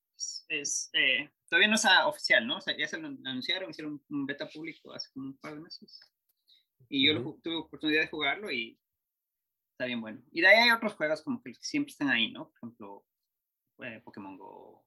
[0.50, 2.58] Es, eh, todavía no está oficial, ¿no?
[2.58, 5.62] O sea, ya se lo anunciaron, hicieron un beta público hace como un par de
[5.62, 6.00] meses.
[6.90, 8.78] Y yo lo, tuve oportunidad de jugarlo y
[9.72, 10.22] está bien bueno.
[10.32, 12.50] Y de ahí hay otros juegos como que siempre están ahí, ¿no?
[12.50, 13.06] Por ejemplo,
[13.80, 14.86] eh, Pokémon Go,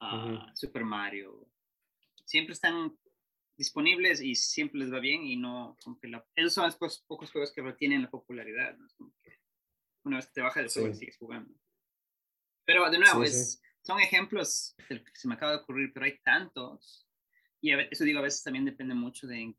[0.00, 1.46] uh, Super Mario.
[2.24, 2.98] Siempre están
[3.56, 7.30] disponibles y siempre les va bien y no, como que la, esos son los pocos,
[7.30, 9.12] juegos que retienen la popularidad, ¿no?
[10.04, 11.54] Una vez que te baja el juego sigues jugando.
[12.64, 17.06] Pero de nuevo, es, son ejemplos que se me acaba de ocurrir, pero hay tantos
[17.60, 19.58] y eso digo, a veces también depende mucho de en,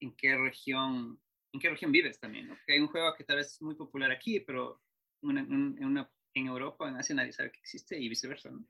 [0.00, 1.20] en qué región
[1.52, 2.56] en qué región vives también, ¿no?
[2.56, 4.82] Porque hay un juego que tal vez es muy popular aquí, pero
[5.22, 5.38] en,
[5.84, 8.66] una, en Europa, en Asia nadie sabe que existe y viceversa, ¿no?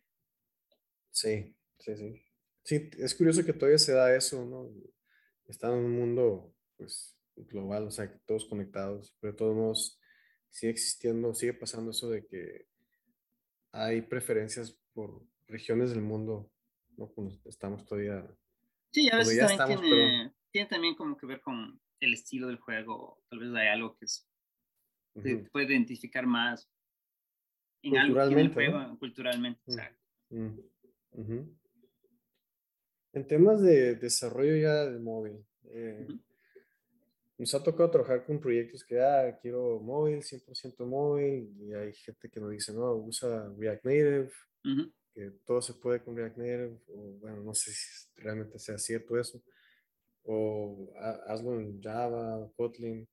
[1.10, 2.22] Sí, sí, sí.
[2.62, 4.70] Sí, es curioso que todavía se da eso, ¿no?
[5.46, 9.98] Está en un mundo, pues, global, o sea, todos conectados, pero de todos modos
[10.54, 12.66] sigue existiendo, sigue pasando eso de que
[13.72, 16.48] hay preferencias por regiones del mundo,
[16.96, 17.12] ¿no?
[17.44, 18.24] Estamos todavía...
[18.92, 23.20] Sí, a veces también tiene, tiene, también como que ver con el estilo del juego,
[23.28, 24.28] tal vez hay algo que es,
[25.20, 26.70] se puede identificar más
[27.82, 30.04] en algo en el juego, culturalmente, mm, exacto.
[30.30, 30.60] Mm,
[33.12, 36.06] en temas de desarrollo ya de móvil, eh,
[37.36, 42.28] nos ha tocado trabajar con proyectos que, ah, quiero móvil, 100% móvil, y hay gente
[42.28, 44.30] que nos dice, no, usa React Native,
[45.12, 49.18] que todo se puede con React Native, o bueno, no sé si realmente sea cierto
[49.18, 49.42] eso,
[50.22, 50.92] o
[51.26, 53.06] hazlo en Java, Kotlin.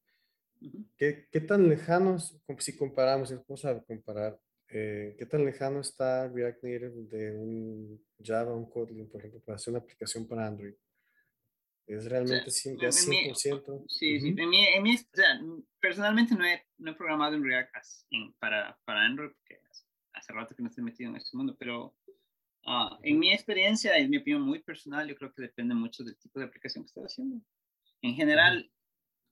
[0.96, 6.64] ¿Qué, ¿Qué, tan lejanos, si comparamos, vamos a comparar, eh, ¿qué tan lejano está React
[6.64, 10.76] Native de un Java, un Kotlin, por ejemplo, para hacer una aplicación para Android?
[11.92, 13.86] ¿Es realmente o sea, 100%?
[13.90, 14.28] sí, sí.
[14.30, 15.42] En mi, en mi, o sea,
[15.78, 17.76] personalmente no he, no he programado en React
[18.40, 19.60] para, para Android, porque
[20.14, 21.94] hace, rato que no estoy metido en este mundo, pero
[22.66, 26.18] uh, en mi experiencia, en mi opinión muy personal, yo creo que depende mucho del
[26.18, 27.44] tipo de aplicación que estés haciendo.
[28.02, 28.72] En general,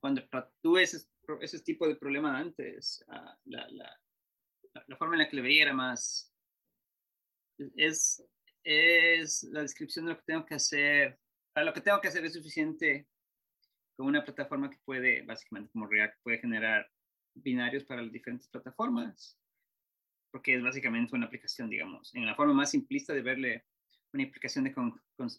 [0.02, 0.22] cuando
[0.62, 1.08] tú ese,
[1.40, 4.02] ese tipo de problema antes, uh, la, la,
[4.86, 6.34] la, forma en la que le veía era más,
[7.78, 8.22] es,
[8.66, 11.18] es la descripción de lo que tengo que hacer.
[11.60, 13.06] Para lo que tengo que hacer es suficiente
[13.98, 16.90] con una plataforma que puede, básicamente como React, puede generar
[17.34, 19.38] binarios para las diferentes plataformas,
[20.32, 23.66] porque es básicamente una aplicación, digamos, en la forma más simplista de verle
[24.14, 24.74] una aplicación de,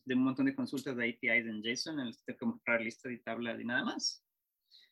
[0.05, 2.83] de un montón de consultas de APIs en JSON, en el que tengo que mostrar
[2.83, 4.23] lista y tabla y nada más.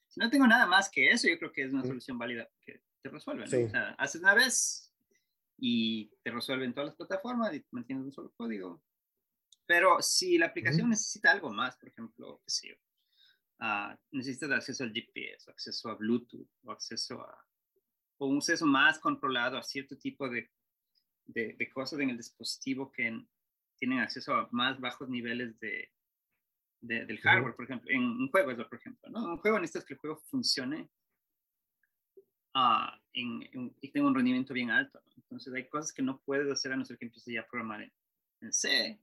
[0.07, 2.81] Si no tengo nada más que eso, yo creo que es una solución válida que
[3.03, 3.45] te resuelve.
[3.45, 4.95] O sea, haces una vez
[5.59, 8.83] y te resuelven todas las plataformas y mantienes un solo código.
[9.69, 12.75] Pero si la aplicación necesita algo más, por ejemplo, qué sé yo,
[13.61, 17.45] uh, necesitas acceso al GPS, acceso a Bluetooth, o acceso a,
[18.17, 20.51] o un acceso más controlado a cierto tipo de,
[21.27, 23.27] de, de cosas en el dispositivo que
[23.77, 25.93] tienen acceso a más bajos niveles de,
[26.81, 29.33] del hardware, por ejemplo, en un juego por ejemplo, ¿no?
[29.33, 30.89] Un juego necesitas que el juego funcione
[32.55, 34.99] uh, en, y tenga un rendimiento bien alto.
[35.15, 37.83] Entonces hay cosas que no puedes hacer a no ser que empieces ya a programar
[37.83, 37.93] en,
[38.51, 38.99] C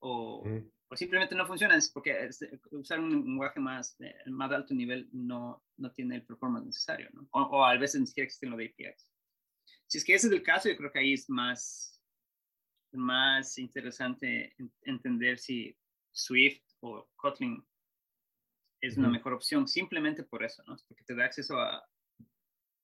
[0.00, 0.44] o,
[0.88, 2.30] o, simplemente no funcionan porque
[2.70, 7.28] usar un lenguaje más, más alto nivel no, no tiene el performance necesario, ¿no?
[7.32, 9.10] O, o, a veces ni siquiera existen los APIs.
[9.86, 12.02] Si es que ese es el caso, yo creo que ahí es más,
[12.92, 15.76] más interesante entender si
[16.12, 17.64] Swift o Kotlin
[18.80, 20.76] es una mejor opción simplemente por eso, ¿no?
[20.86, 21.84] Porque te da acceso a,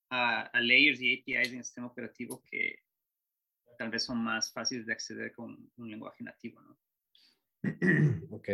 [0.09, 2.79] a, layers y APIs en el sistema operativo que
[3.77, 6.77] tal vez son más fáciles de acceder con un lenguaje nativo, ¿no?
[8.31, 8.49] Ok.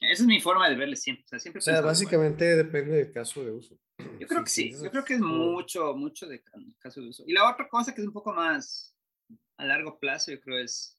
[0.00, 1.24] Esa es mi forma de verle siempre.
[1.24, 3.78] O sea, siempre o sea básicamente depende del caso de uso.
[4.18, 6.42] Yo creo que sí, yo creo que es mucho, mucho de
[6.78, 7.24] caso de uso.
[7.26, 8.94] Y la otra cosa que es un poco más
[9.56, 10.98] a largo plazo, yo creo es,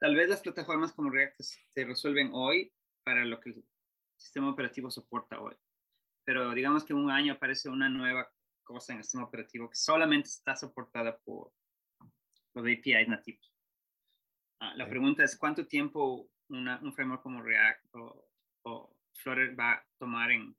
[0.00, 2.72] tal vez las plataformas como React se resuelven hoy
[3.04, 3.64] para lo que el
[4.16, 5.54] sistema operativo soporta hoy.
[6.24, 8.28] Pero digamos que en un año aparece una nueva
[8.64, 11.52] cosa en el sistema operativo que solamente está soportada por
[12.54, 13.55] los APIs nativos.
[14.60, 18.28] Ah, la pregunta es cuánto tiempo un framework como React o,
[18.62, 20.54] o, Flutter va a tomar en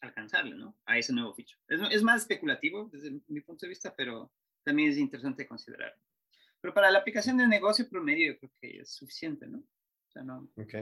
[0.00, 0.76] alcanzarle, ¿no?
[0.86, 1.58] A ese nuevo feature.
[1.68, 4.32] Es, es, más especulativo desde mi punto de vista, pero
[4.64, 5.94] también es interesante considerar.
[6.60, 9.58] Pero para la aplicación de negocio promedio yo creo que es suficiente, ¿no?
[9.58, 10.48] O sea, no.
[10.56, 10.74] Ok.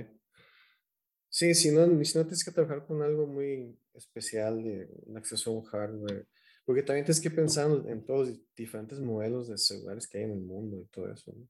[1.28, 5.50] Sí, si no, si no tienes que trabajar con algo muy especial de un acceso
[5.50, 6.26] a un hardware,
[6.64, 10.32] porque también tienes que pensar en todos los diferentes modelos de celulares que hay en
[10.32, 11.32] el mundo y todo eso.
[11.32, 11.48] ¿no?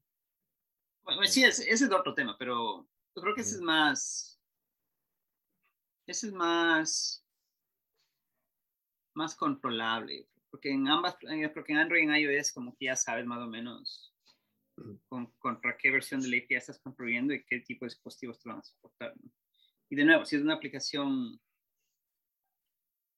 [1.03, 4.39] Bueno, sí, ese, es otro tema, pero yo creo que ese es más,
[6.07, 7.25] ese es más,
[9.13, 11.15] más controlable, porque en ambas,
[11.53, 14.13] porque en Android y en iOS como que ya sabes más o menos
[15.07, 18.49] con, contra qué versión de la API estás construyendo y qué tipo de dispositivos te
[18.49, 19.13] van a soportar.
[19.17, 19.31] ¿no?
[19.89, 21.39] Y de nuevo, si es una aplicación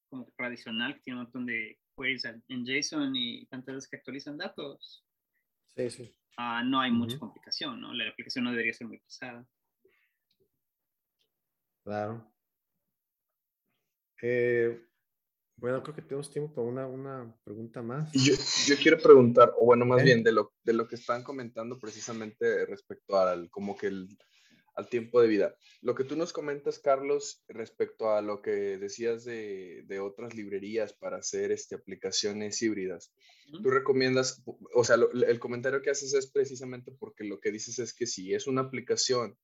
[0.10, 5.06] como tradicional que tiene un montón de queries en JSON y pantallas que actualizan datos,
[5.76, 6.16] sí, sí.
[6.38, 7.94] Uh, no hay mucha complicación, ¿no?
[7.94, 9.46] La aplicación no debería ser muy pesada.
[11.84, 12.32] Claro.
[14.22, 14.82] Eh,
[15.58, 18.12] bueno, creo que tenemos tiempo para una, una pregunta más.
[18.14, 18.34] Yo,
[18.68, 20.06] yo quiero preguntar, o bueno, más ¿Eh?
[20.06, 24.18] bien de lo, de lo que están comentando precisamente respecto al, como que el,
[24.76, 25.56] al tiempo de vida.
[25.82, 30.94] Lo que tú nos comentas, Carlos, respecto a lo que decías de, de otras librerías
[30.94, 33.14] para hacer este, aplicaciones híbridas,
[33.62, 37.94] tú recomiendas, o sea, el comentario que haces es precisamente porque lo que dices es
[37.94, 39.38] que si es una aplicación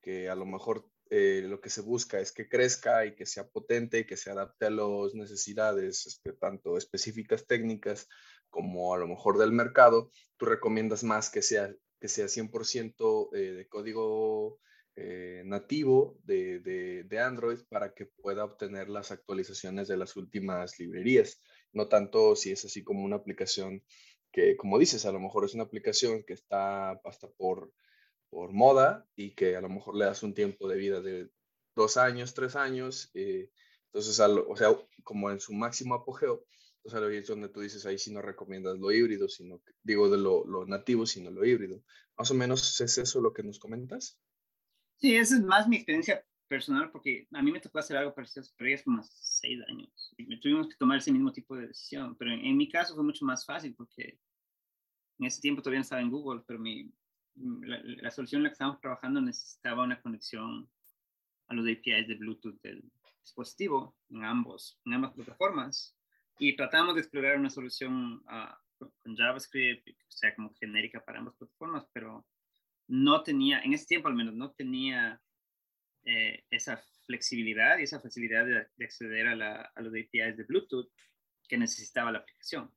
[0.00, 3.48] que a lo mejor eh, lo que se busca es que crezca y que sea
[3.48, 8.08] potente y que se adapte a las necesidades, este, tanto específicas técnicas
[8.50, 13.38] como a lo mejor del mercado, tú recomiendas más que sea, que sea 100% eh,
[13.38, 14.58] de código
[14.98, 21.40] eh, nativo de, de, Android para que pueda obtener las actualizaciones de las últimas librerías.
[21.72, 23.82] No tanto si es así como una aplicación
[24.32, 27.72] que, como dices, a lo mejor es una aplicación que está hasta por,
[28.30, 31.28] por moda y que a lo mejor le das un tiempo de vida de
[31.74, 33.10] dos años, tres años.
[33.12, 33.50] Eh,
[33.92, 34.68] entonces, o sea,
[35.04, 36.46] como en su máximo apogeo,
[36.82, 40.16] entonces ahí es donde tú dices, ahí sí no recomiendas lo híbrido, sino, digo, de
[40.16, 41.82] lo, lo nativo, sino lo híbrido.
[42.16, 44.18] Más o menos es eso lo que nos comentas.
[44.98, 48.46] Sí, esa es más mi experiencia personal, porque a mí me tocó hacer algo parecido,
[48.56, 50.14] pero ya es como seis años.
[50.16, 53.24] Y tuvimos que tomar ese mismo tipo de decisión, pero en, mi caso fue mucho
[53.24, 54.18] más fácil, porque
[55.18, 56.90] en ese tiempo todavía no estaba en Google, pero mi,
[57.34, 60.68] la, solución en la que estábamos trabajando necesitaba una conexión
[61.48, 62.82] a los APIs de Bluetooth del
[63.22, 65.96] dispositivo en, ambos, en ambas plataformas.
[66.38, 71.34] Y tratamos de explorar una solución uh, con JavaScript, o sea, como genérica para ambas
[71.34, 72.26] plataformas, pero
[72.88, 75.20] no tenía, en ese tiempo al menos, no tenía
[76.04, 80.88] eh, esa flexibilidad y esa facilidad de, acceder a, la, a, los APIs de Bluetooth
[81.48, 82.70] que necesitaba la aplicación.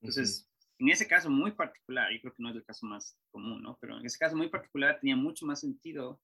[0.00, 3.62] Entonces, en ese caso muy particular, y creo que no es el caso más común,
[3.62, 3.78] ¿no?
[3.80, 6.20] Pero en ese caso muy particular tenía mucho más sentido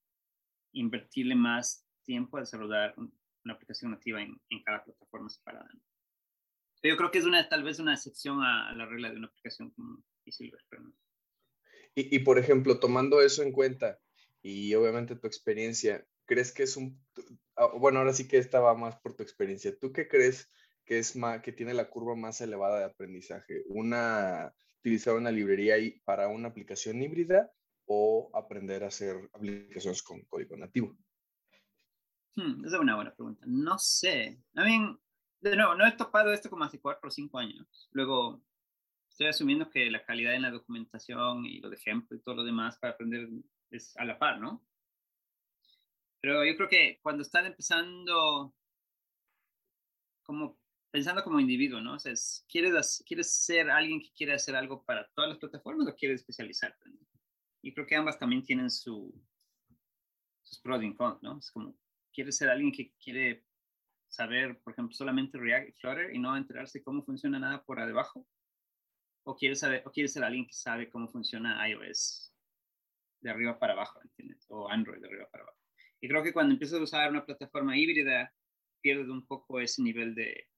[0.73, 5.71] invertirle más tiempo a desarrollar una aplicación nativa en, en cada plataforma separada.
[6.83, 9.71] Yo creo que es una, tal vez una excepción a, la regla de una aplicación
[9.71, 10.93] como eSilver, pero no.
[11.95, 13.99] Y, por ejemplo, tomando eso en cuenta
[14.41, 17.01] y obviamente tu experiencia, ¿crees que es un,
[17.57, 20.49] ah, bueno, ahora sí que estaba más por tu experiencia, ¿tú qué crees
[20.85, 23.65] que es más, que tiene la curva más elevada de aprendizaje?
[23.67, 25.75] ¿Una, utilizar una librería
[26.05, 27.51] para una aplicación híbrida
[27.87, 30.97] o aprender a hacer aplicaciones con código nativo?
[32.37, 33.45] Hmm, esa es una buena pregunta.
[33.49, 34.41] No sé.
[34.55, 35.01] I mean,
[35.41, 37.89] de nuevo, no he topado esto como hace cuatro o cinco años.
[37.93, 38.43] Luego,
[39.19, 42.79] estoy asumiendo que la calidad en la documentación y los ejemplos y todo lo demás
[42.79, 43.29] para aprender
[43.69, 44.65] es a la par, ¿no?
[46.21, 48.55] Pero yo creo que cuando están empezando,
[50.23, 50.57] como
[50.93, 51.95] pensando como individuo, ¿no?
[51.95, 52.13] O sea,
[52.49, 56.89] ¿quieres, ¿quieres ser alguien que quiere hacer algo para todas las plataformas o quieres especializarte?
[57.61, 59.13] Y creo que ambas también tienen su,
[60.45, 61.39] sus pros y cons, ¿no?
[61.39, 61.77] Es como,
[62.13, 63.45] ¿quieres ser alguien que quiere
[64.07, 68.25] saber, por ejemplo, solamente React y Flutter y no enterarse cómo funciona nada por debajo?
[69.29, 72.33] O quieres, saber, o quieres ser alguien que sabe cómo funciona iOS
[73.21, 74.47] de arriba para abajo, ¿entiendes?
[74.49, 75.59] O Android de arriba para abajo.
[76.01, 78.33] Y creo que cuando empiezas a usar una plataforma híbrida,
[78.81, 80.49] pierdes un poco ese nivel de...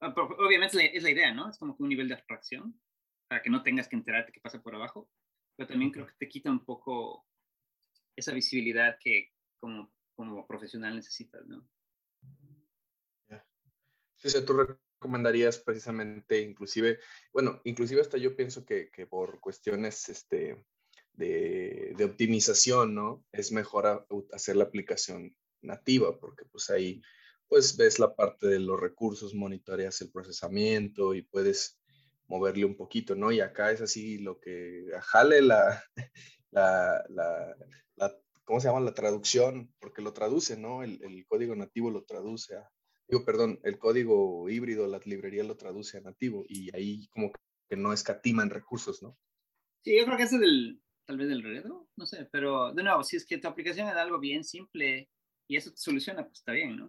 [0.00, 1.48] Ah, obviamente es la idea, ¿no?
[1.48, 2.80] Es como que un nivel de abstracción,
[3.28, 5.08] para que no tengas que enterarte qué pasa por abajo,
[5.54, 7.24] pero también creo que te quita un poco
[8.16, 11.64] esa visibilidad que como, como profesional necesitas, ¿no?
[14.16, 14.76] Sí, sí, tú
[15.06, 16.98] recomendarías precisamente, inclusive,
[17.32, 20.60] bueno, inclusive hasta yo pienso que, que por cuestiones este,
[21.12, 23.24] de, de, optimización, ¿no?
[23.30, 27.00] Es mejor hacer la aplicación nativa, porque pues ahí
[27.48, 31.78] pues ves la parte de los recursos, monitoreas el procesamiento y puedes
[32.26, 33.30] moverle un poquito, ¿no?
[33.30, 35.84] Y acá es así lo que jale la,
[36.50, 37.04] la,
[37.94, 38.80] la, ¿cómo se llama?
[38.80, 40.82] La traducción, porque lo traduce, ¿no?
[40.82, 42.68] El, el, código nativo lo traduce a,
[43.08, 47.32] digo, perdón, el código híbrido, la librería lo traduce a nativo y ahí como
[47.68, 49.18] que no escatiman recursos, ¿no?
[49.82, 52.82] Sí, yo creo que ese es del, tal vez del reto, no sé, pero de
[52.82, 55.08] nuevo, si es que tu aplicación es algo bien simple
[55.48, 56.86] y eso te soluciona, pues está bien, ¿no?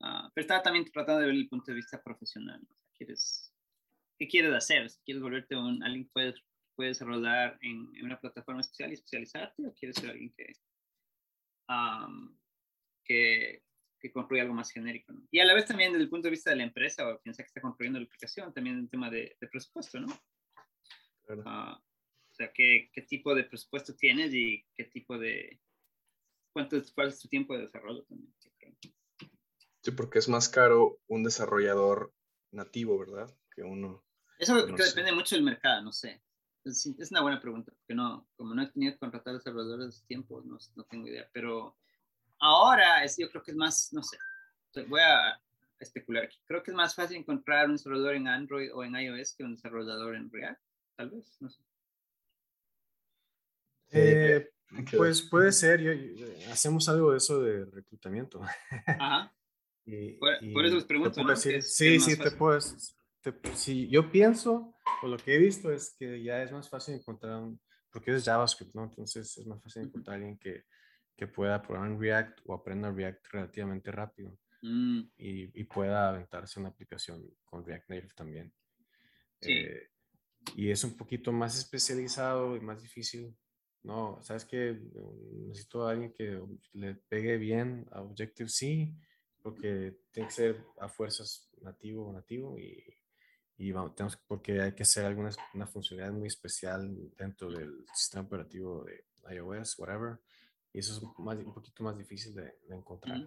[0.00, 2.76] Uh, pero estaba también tratando de ver el punto de vista profesional, ¿no?
[2.94, 3.54] ¿Quieres,
[4.18, 4.90] ¿Qué quieres hacer?
[5.04, 6.34] ¿Quieres volverte un, alguien que puedes,
[6.74, 10.52] puedes rodar en, una plataforma especial y especializarte o quieres ser alguien que,
[13.04, 13.62] que,
[14.06, 15.26] que construye algo más genérico, ¿no?
[15.30, 17.42] Y a la vez también desde el punto de vista de la empresa o piensa
[17.42, 20.06] que está construyendo la aplicación, también el tema de, de presupuesto, ¿no?
[21.24, 21.42] Claro.
[21.42, 25.60] Uh, o sea, ¿qué, ¿qué, tipo de presupuesto tienes y qué tipo de...
[26.52, 28.32] ¿Cuánto cuál es tu tiempo de desarrollo también?
[29.82, 32.12] Sí, porque es más caro un desarrollador
[32.50, 33.32] nativo, ¿verdad?
[33.54, 34.04] Que uno.
[34.38, 36.22] Eso que depende mucho del mercado, no sé.
[36.64, 40.06] Es, es, una buena pregunta, porque no, como no he tenido que contratar desarrolladores de
[40.06, 41.28] tiempo, no, no tengo idea.
[41.32, 41.76] Pero
[42.40, 44.18] ahora es, yo creo que es más, no sé,
[44.88, 45.40] voy a
[45.78, 46.38] especular aquí.
[46.46, 49.54] Creo que es más fácil encontrar un desarrollador en Android o en iOS que un
[49.54, 50.60] desarrollador en React,
[50.96, 51.62] tal vez, no sé.
[53.90, 54.50] Eh,
[54.96, 55.92] pues puede ser, yo,
[56.50, 58.42] hacemos algo de eso de reclutamiento.
[58.86, 59.32] Ajá.
[59.84, 61.30] Y, por, y por, eso les pregunto, ¿no?
[61.30, 62.96] Decir, sí, sí, te puedes.
[63.20, 66.94] Te, sí, yo pienso, por lo que he visto, es que ya es más fácil
[66.94, 67.60] encontrar un.
[67.92, 68.84] Porque es JavaScript, ¿no?
[68.84, 70.64] Entonces es más fácil encontrar a alguien que,
[71.16, 75.00] que pueda programar React o aprenda React relativamente rápido mm.
[75.16, 78.52] y, y, pueda aventarse una aplicación con React Native también.
[79.40, 79.52] Sí.
[79.52, 79.90] Eh,
[80.54, 83.34] y es un poquito más especializado y más difícil.
[83.82, 84.80] No, sabes que
[85.46, 86.42] necesito a alguien que
[86.72, 88.92] le pegue bien a Objective-C
[89.42, 92.82] porque tiene que ser a fuerzas nativo o nativo y,
[93.58, 98.24] y vamos, tenemos, porque hay que hacer alguna una funcionalidad muy especial dentro del sistema
[98.24, 100.18] operativo de iOS, whatever,
[100.76, 103.18] y eso es más, un poquito más difícil de, de encontrar.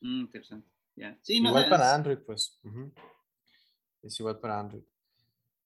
[0.00, 0.68] Mm, interesante.
[0.94, 1.18] Yeah.
[1.22, 1.92] Sí, igual no, para es...
[1.94, 2.60] Android, pues.
[2.64, 2.92] Uh -huh.
[4.02, 4.82] Es igual para Android.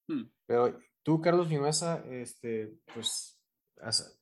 [0.06, 0.30] Hmm.
[0.46, 3.40] Pero tú, Carlos Vinuesa, este, pues,
[3.80, 4.16] has,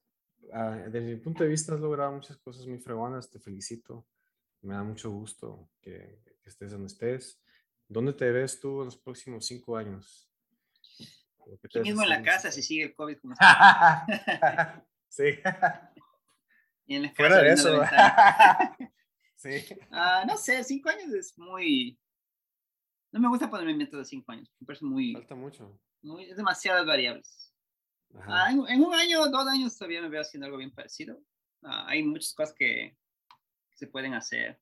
[0.44, 4.06] uh, desde mi punto de vista has logrado muchas cosas muy fregonas, te felicito
[4.62, 7.38] me da mucho gusto que, que, estés donde estés.
[7.86, 10.26] ¿Dónde te ves tú en los próximos cinco años?
[11.62, 14.86] Aquí mismo en la casa, si sigue el COVID como está.
[15.10, 15.24] sí.
[16.86, 17.82] Y en la Fuera de eso.
[19.36, 19.64] sí.
[19.90, 21.98] Uh, no sé, cinco años es muy...
[23.12, 24.50] No me gusta ponerme metas de cinco años.
[24.60, 25.12] Me parece muy...
[25.12, 25.80] Falta mucho.
[26.02, 27.54] Muy, es demasiadas variables.
[28.10, 31.16] Uh, en, en, un año, dos años todavía me veo haciendo algo bien parecido.
[31.62, 32.96] Uh, hay muchas cosas que
[33.74, 34.60] se pueden hacer.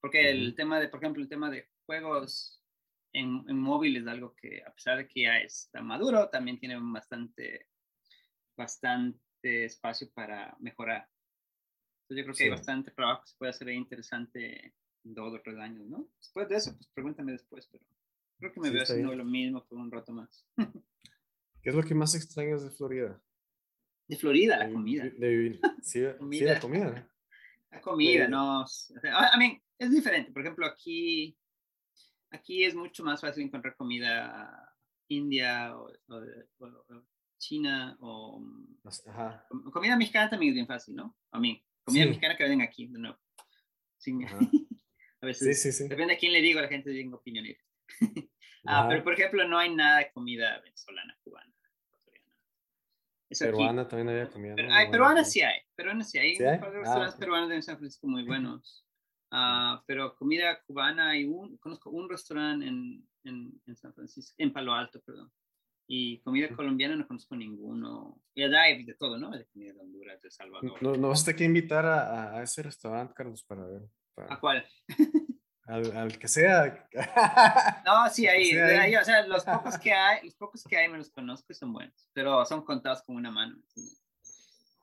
[0.00, 2.62] Porque el tema de, por ejemplo, el tema de juegos
[3.12, 6.76] en, en móvil es algo que, a pesar de que ya está maduro, también tiene
[6.78, 7.68] bastante,
[8.56, 11.08] bastante espacio para mejorar.
[12.02, 12.44] Entonces yo creo que sí.
[12.44, 14.74] hay bastante trabajo que se puede hacer ahí interesante
[15.04, 16.08] en dos o tres años, ¿no?
[16.18, 17.84] Después de eso, pues pregúntame después, pero
[18.38, 19.18] creo que me sí, veo haciendo bien.
[19.18, 20.46] lo mismo por un rato más.
[21.62, 23.20] ¿Qué es lo que más extrañas de Florida?
[24.06, 25.04] De Florida, la comida.
[25.04, 26.38] De, de, sí, comida.
[26.38, 27.10] sí, la comida.
[27.70, 28.64] La comida, no.
[29.02, 30.30] I mean, es diferente.
[30.30, 31.38] Por ejemplo, aquí,
[32.30, 34.70] aquí es mucho más fácil encontrar comida
[35.08, 36.16] india o, o,
[36.58, 37.04] o
[37.38, 38.42] china o
[39.06, 39.46] Ajá.
[39.72, 41.16] comida mexicana también es bien fácil, ¿no?
[41.32, 42.08] A mí, comida sí.
[42.08, 43.18] mexicana que venden aquí, de nuevo.
[43.98, 44.12] Sí.
[45.20, 47.58] a veces, sí, sí, depende a quién le digo, la gente tiene opiniones.
[48.66, 51.54] ah, pero por ejemplo, no hay nada de comida venezolana, cubana.
[53.30, 53.90] Eso peruana aquí.
[53.90, 54.54] también había comida.
[54.54, 56.36] Pero, peruana sí hay, peruana sí hay.
[56.36, 56.58] ¿Sí hay?
[56.58, 58.86] restaurantes ah, peruanos en San Francisco muy buenos.
[59.32, 64.52] Uh, pero comida cubana hay un, conozco un restaurante en, en, en, San Francisco, en
[64.52, 65.32] Palo Alto, perdón.
[65.86, 68.20] Y comida colombiana no conozco ninguno.
[68.34, 69.30] Y hay de todo, ¿no?
[69.30, 70.82] De comida de Honduras, de Salvador.
[70.82, 73.82] No, no vas a que invitar a, a, ese restaurante, Carlos, para ver.
[74.14, 74.34] Para...
[74.34, 74.66] ¿A cuál?
[75.66, 76.88] Al, al, que sea.
[77.84, 80.88] No, sí, ahí, sea ahí, o sea, los pocos que hay, los pocos que hay
[80.88, 83.56] me los conozco y son buenos, pero son contados con una mano.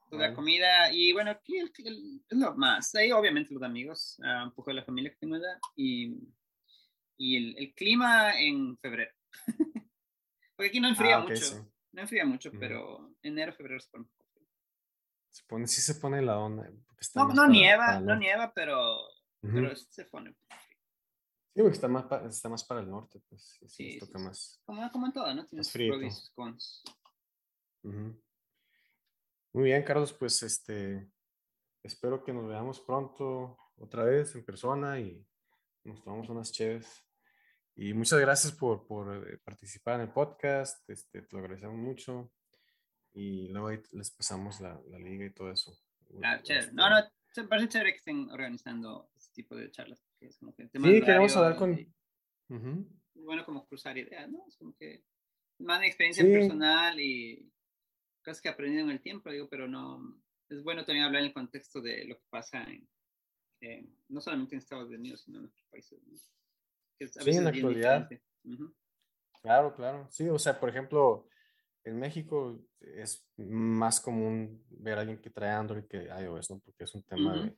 [0.09, 1.71] Toda la comida, y bueno, aquí el,
[2.31, 2.93] lo más.
[2.95, 6.17] Ahí, obviamente, los amigos, uh, un poco de la familia que tengo allá, y,
[7.17, 9.11] y el, el clima en febrero.
[10.61, 11.55] Porque aquí no enfría ah, okay, mucho, sí.
[11.93, 12.59] no enfría mucho, -huh.
[12.59, 14.05] pero enero, febrero se pone
[15.31, 16.69] se pone, sí se pone la onda.
[17.15, 19.09] No, no para, nieva, para no nieva, pero, uh
[19.41, 19.53] -huh.
[19.55, 20.35] pero se pone.
[21.55, 23.57] Sí, porque está más, para, está más para el norte, pues.
[23.65, 24.61] Sí, sí, toca sí, más.
[24.63, 25.47] Como, como en todo, ¿no?
[25.47, 25.95] Tienes frío.
[26.35, 26.83] cons.
[27.81, 28.21] Uh -huh.
[29.53, 31.09] Muy bien, Carlos, pues este.
[31.81, 35.25] Espero que nos veamos pronto otra vez en persona y
[35.85, 37.03] nos tomamos unas chéves.
[37.75, 42.31] Y muchas gracias por, por eh, participar en el podcast, este, te lo agradecemos mucho.
[43.13, 45.77] Y luego ahí les pasamos la, la liga y todo eso.
[46.23, 46.71] Ah, chévere.
[46.73, 50.01] No, Este, no, se parece chévere que estén organizando este tipo de charlas.
[50.01, 51.73] porque es como que el tema Sí, queremos hablar con...
[51.79, 51.93] y-
[52.49, 52.87] Ujú.
[53.15, 54.45] es bueno como cruzar ideas, ¿no?
[54.47, 55.03] Es como que
[55.59, 56.31] más de experiencia Sí.
[56.31, 57.51] personal y
[58.23, 61.27] cosas que he aprendido en el tiempo, digo, pero no, es bueno también hablar en
[61.29, 62.87] el contexto de lo que pasa en,
[63.61, 65.99] en- no solamente en Estados Unidos, sino en otros países.
[66.05, 66.17] ¿no?
[67.09, 68.07] Que a Sí, en veces la actualidad.
[68.09, 68.23] diferente.
[68.45, 68.75] Ujú.
[69.41, 70.07] Claro, claro.
[70.11, 71.27] Sí, o sea, por ejemplo,
[71.83, 76.59] en México es más común ver a alguien que trae Android que iOS, ¿no?
[76.59, 77.43] Porque es un tema Ujú.
[77.43, 77.57] de,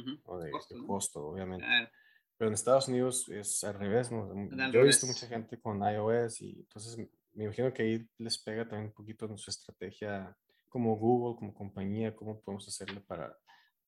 [0.00, 0.20] Ujú.
[0.24, 0.86] o de- de Costo, ¿no?
[0.86, 1.64] costo, obviamente.
[1.64, 1.88] Claro.
[2.36, 4.32] Pero en Estados Unidos es al revés, ¿no?
[4.32, 5.22] Al Yo he visto revés.
[5.22, 6.98] mucha gente con iOS y entonces
[7.34, 10.36] me imagino que ahí les pega también un poquito en su estrategia
[10.68, 13.38] como Google, como compañía, cómo podemos hacerle para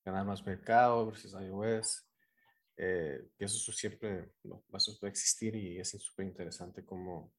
[0.04, 2.06] ganar más mercado versus iOS.
[2.76, 7.32] Eh, que eso siempre no, va a existir y es súper interesante cómo,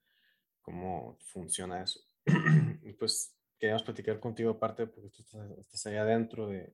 [0.61, 1.99] cómo funciona eso.
[2.83, 6.73] y pues queríamos platicar contigo aparte porque tú estás, estás allá adentro de,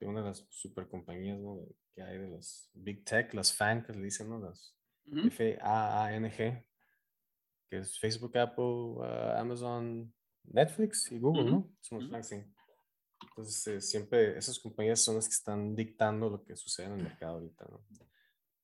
[0.00, 1.60] de una de las super compañías ¿no?
[1.94, 4.38] que hay de las Big Tech, las FAN que le dicen, ¿no?
[4.38, 4.74] Las
[5.06, 5.28] Ujú.
[5.28, 6.64] F-A-A-N-G,
[7.68, 10.12] que es Facebook, Apple, ah, Amazon,
[10.44, 11.76] Netflix y Google, ¿no?
[11.80, 12.12] Son los ujú.
[12.12, 12.36] FANG, sí.
[13.28, 17.02] Entonces, eh, siempre esas compañías son las que están dictando lo que sucede en el
[17.04, 17.84] mercado ahorita, ¿no?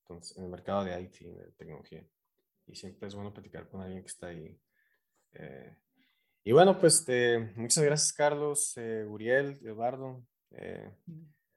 [0.02, 2.06] Entonces, en el mercado de IT, de tecnología.
[2.66, 4.60] Y siempre es bueno platicar con alguien que está ahí.
[5.32, 5.76] eh,
[6.48, 10.90] y bueno, pues eh, muchas gracias, Carlos, eh, Uriel, Eduardo, eh,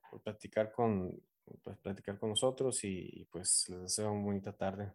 [0.09, 1.17] por platicar con,
[1.63, 4.91] por platicar con nosotros y, y, pues les deseo una bonita tarde.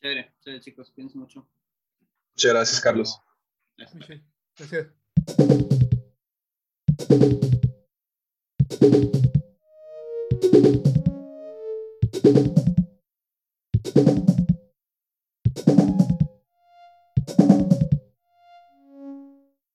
[0.00, 1.46] Chévere, chévere, chicos, cuídense mucho.
[2.34, 3.20] Muchas gracias, Carlos.
[3.76, 5.64] Gracias.
[7.06, 7.34] Thank
[12.24, 12.63] you.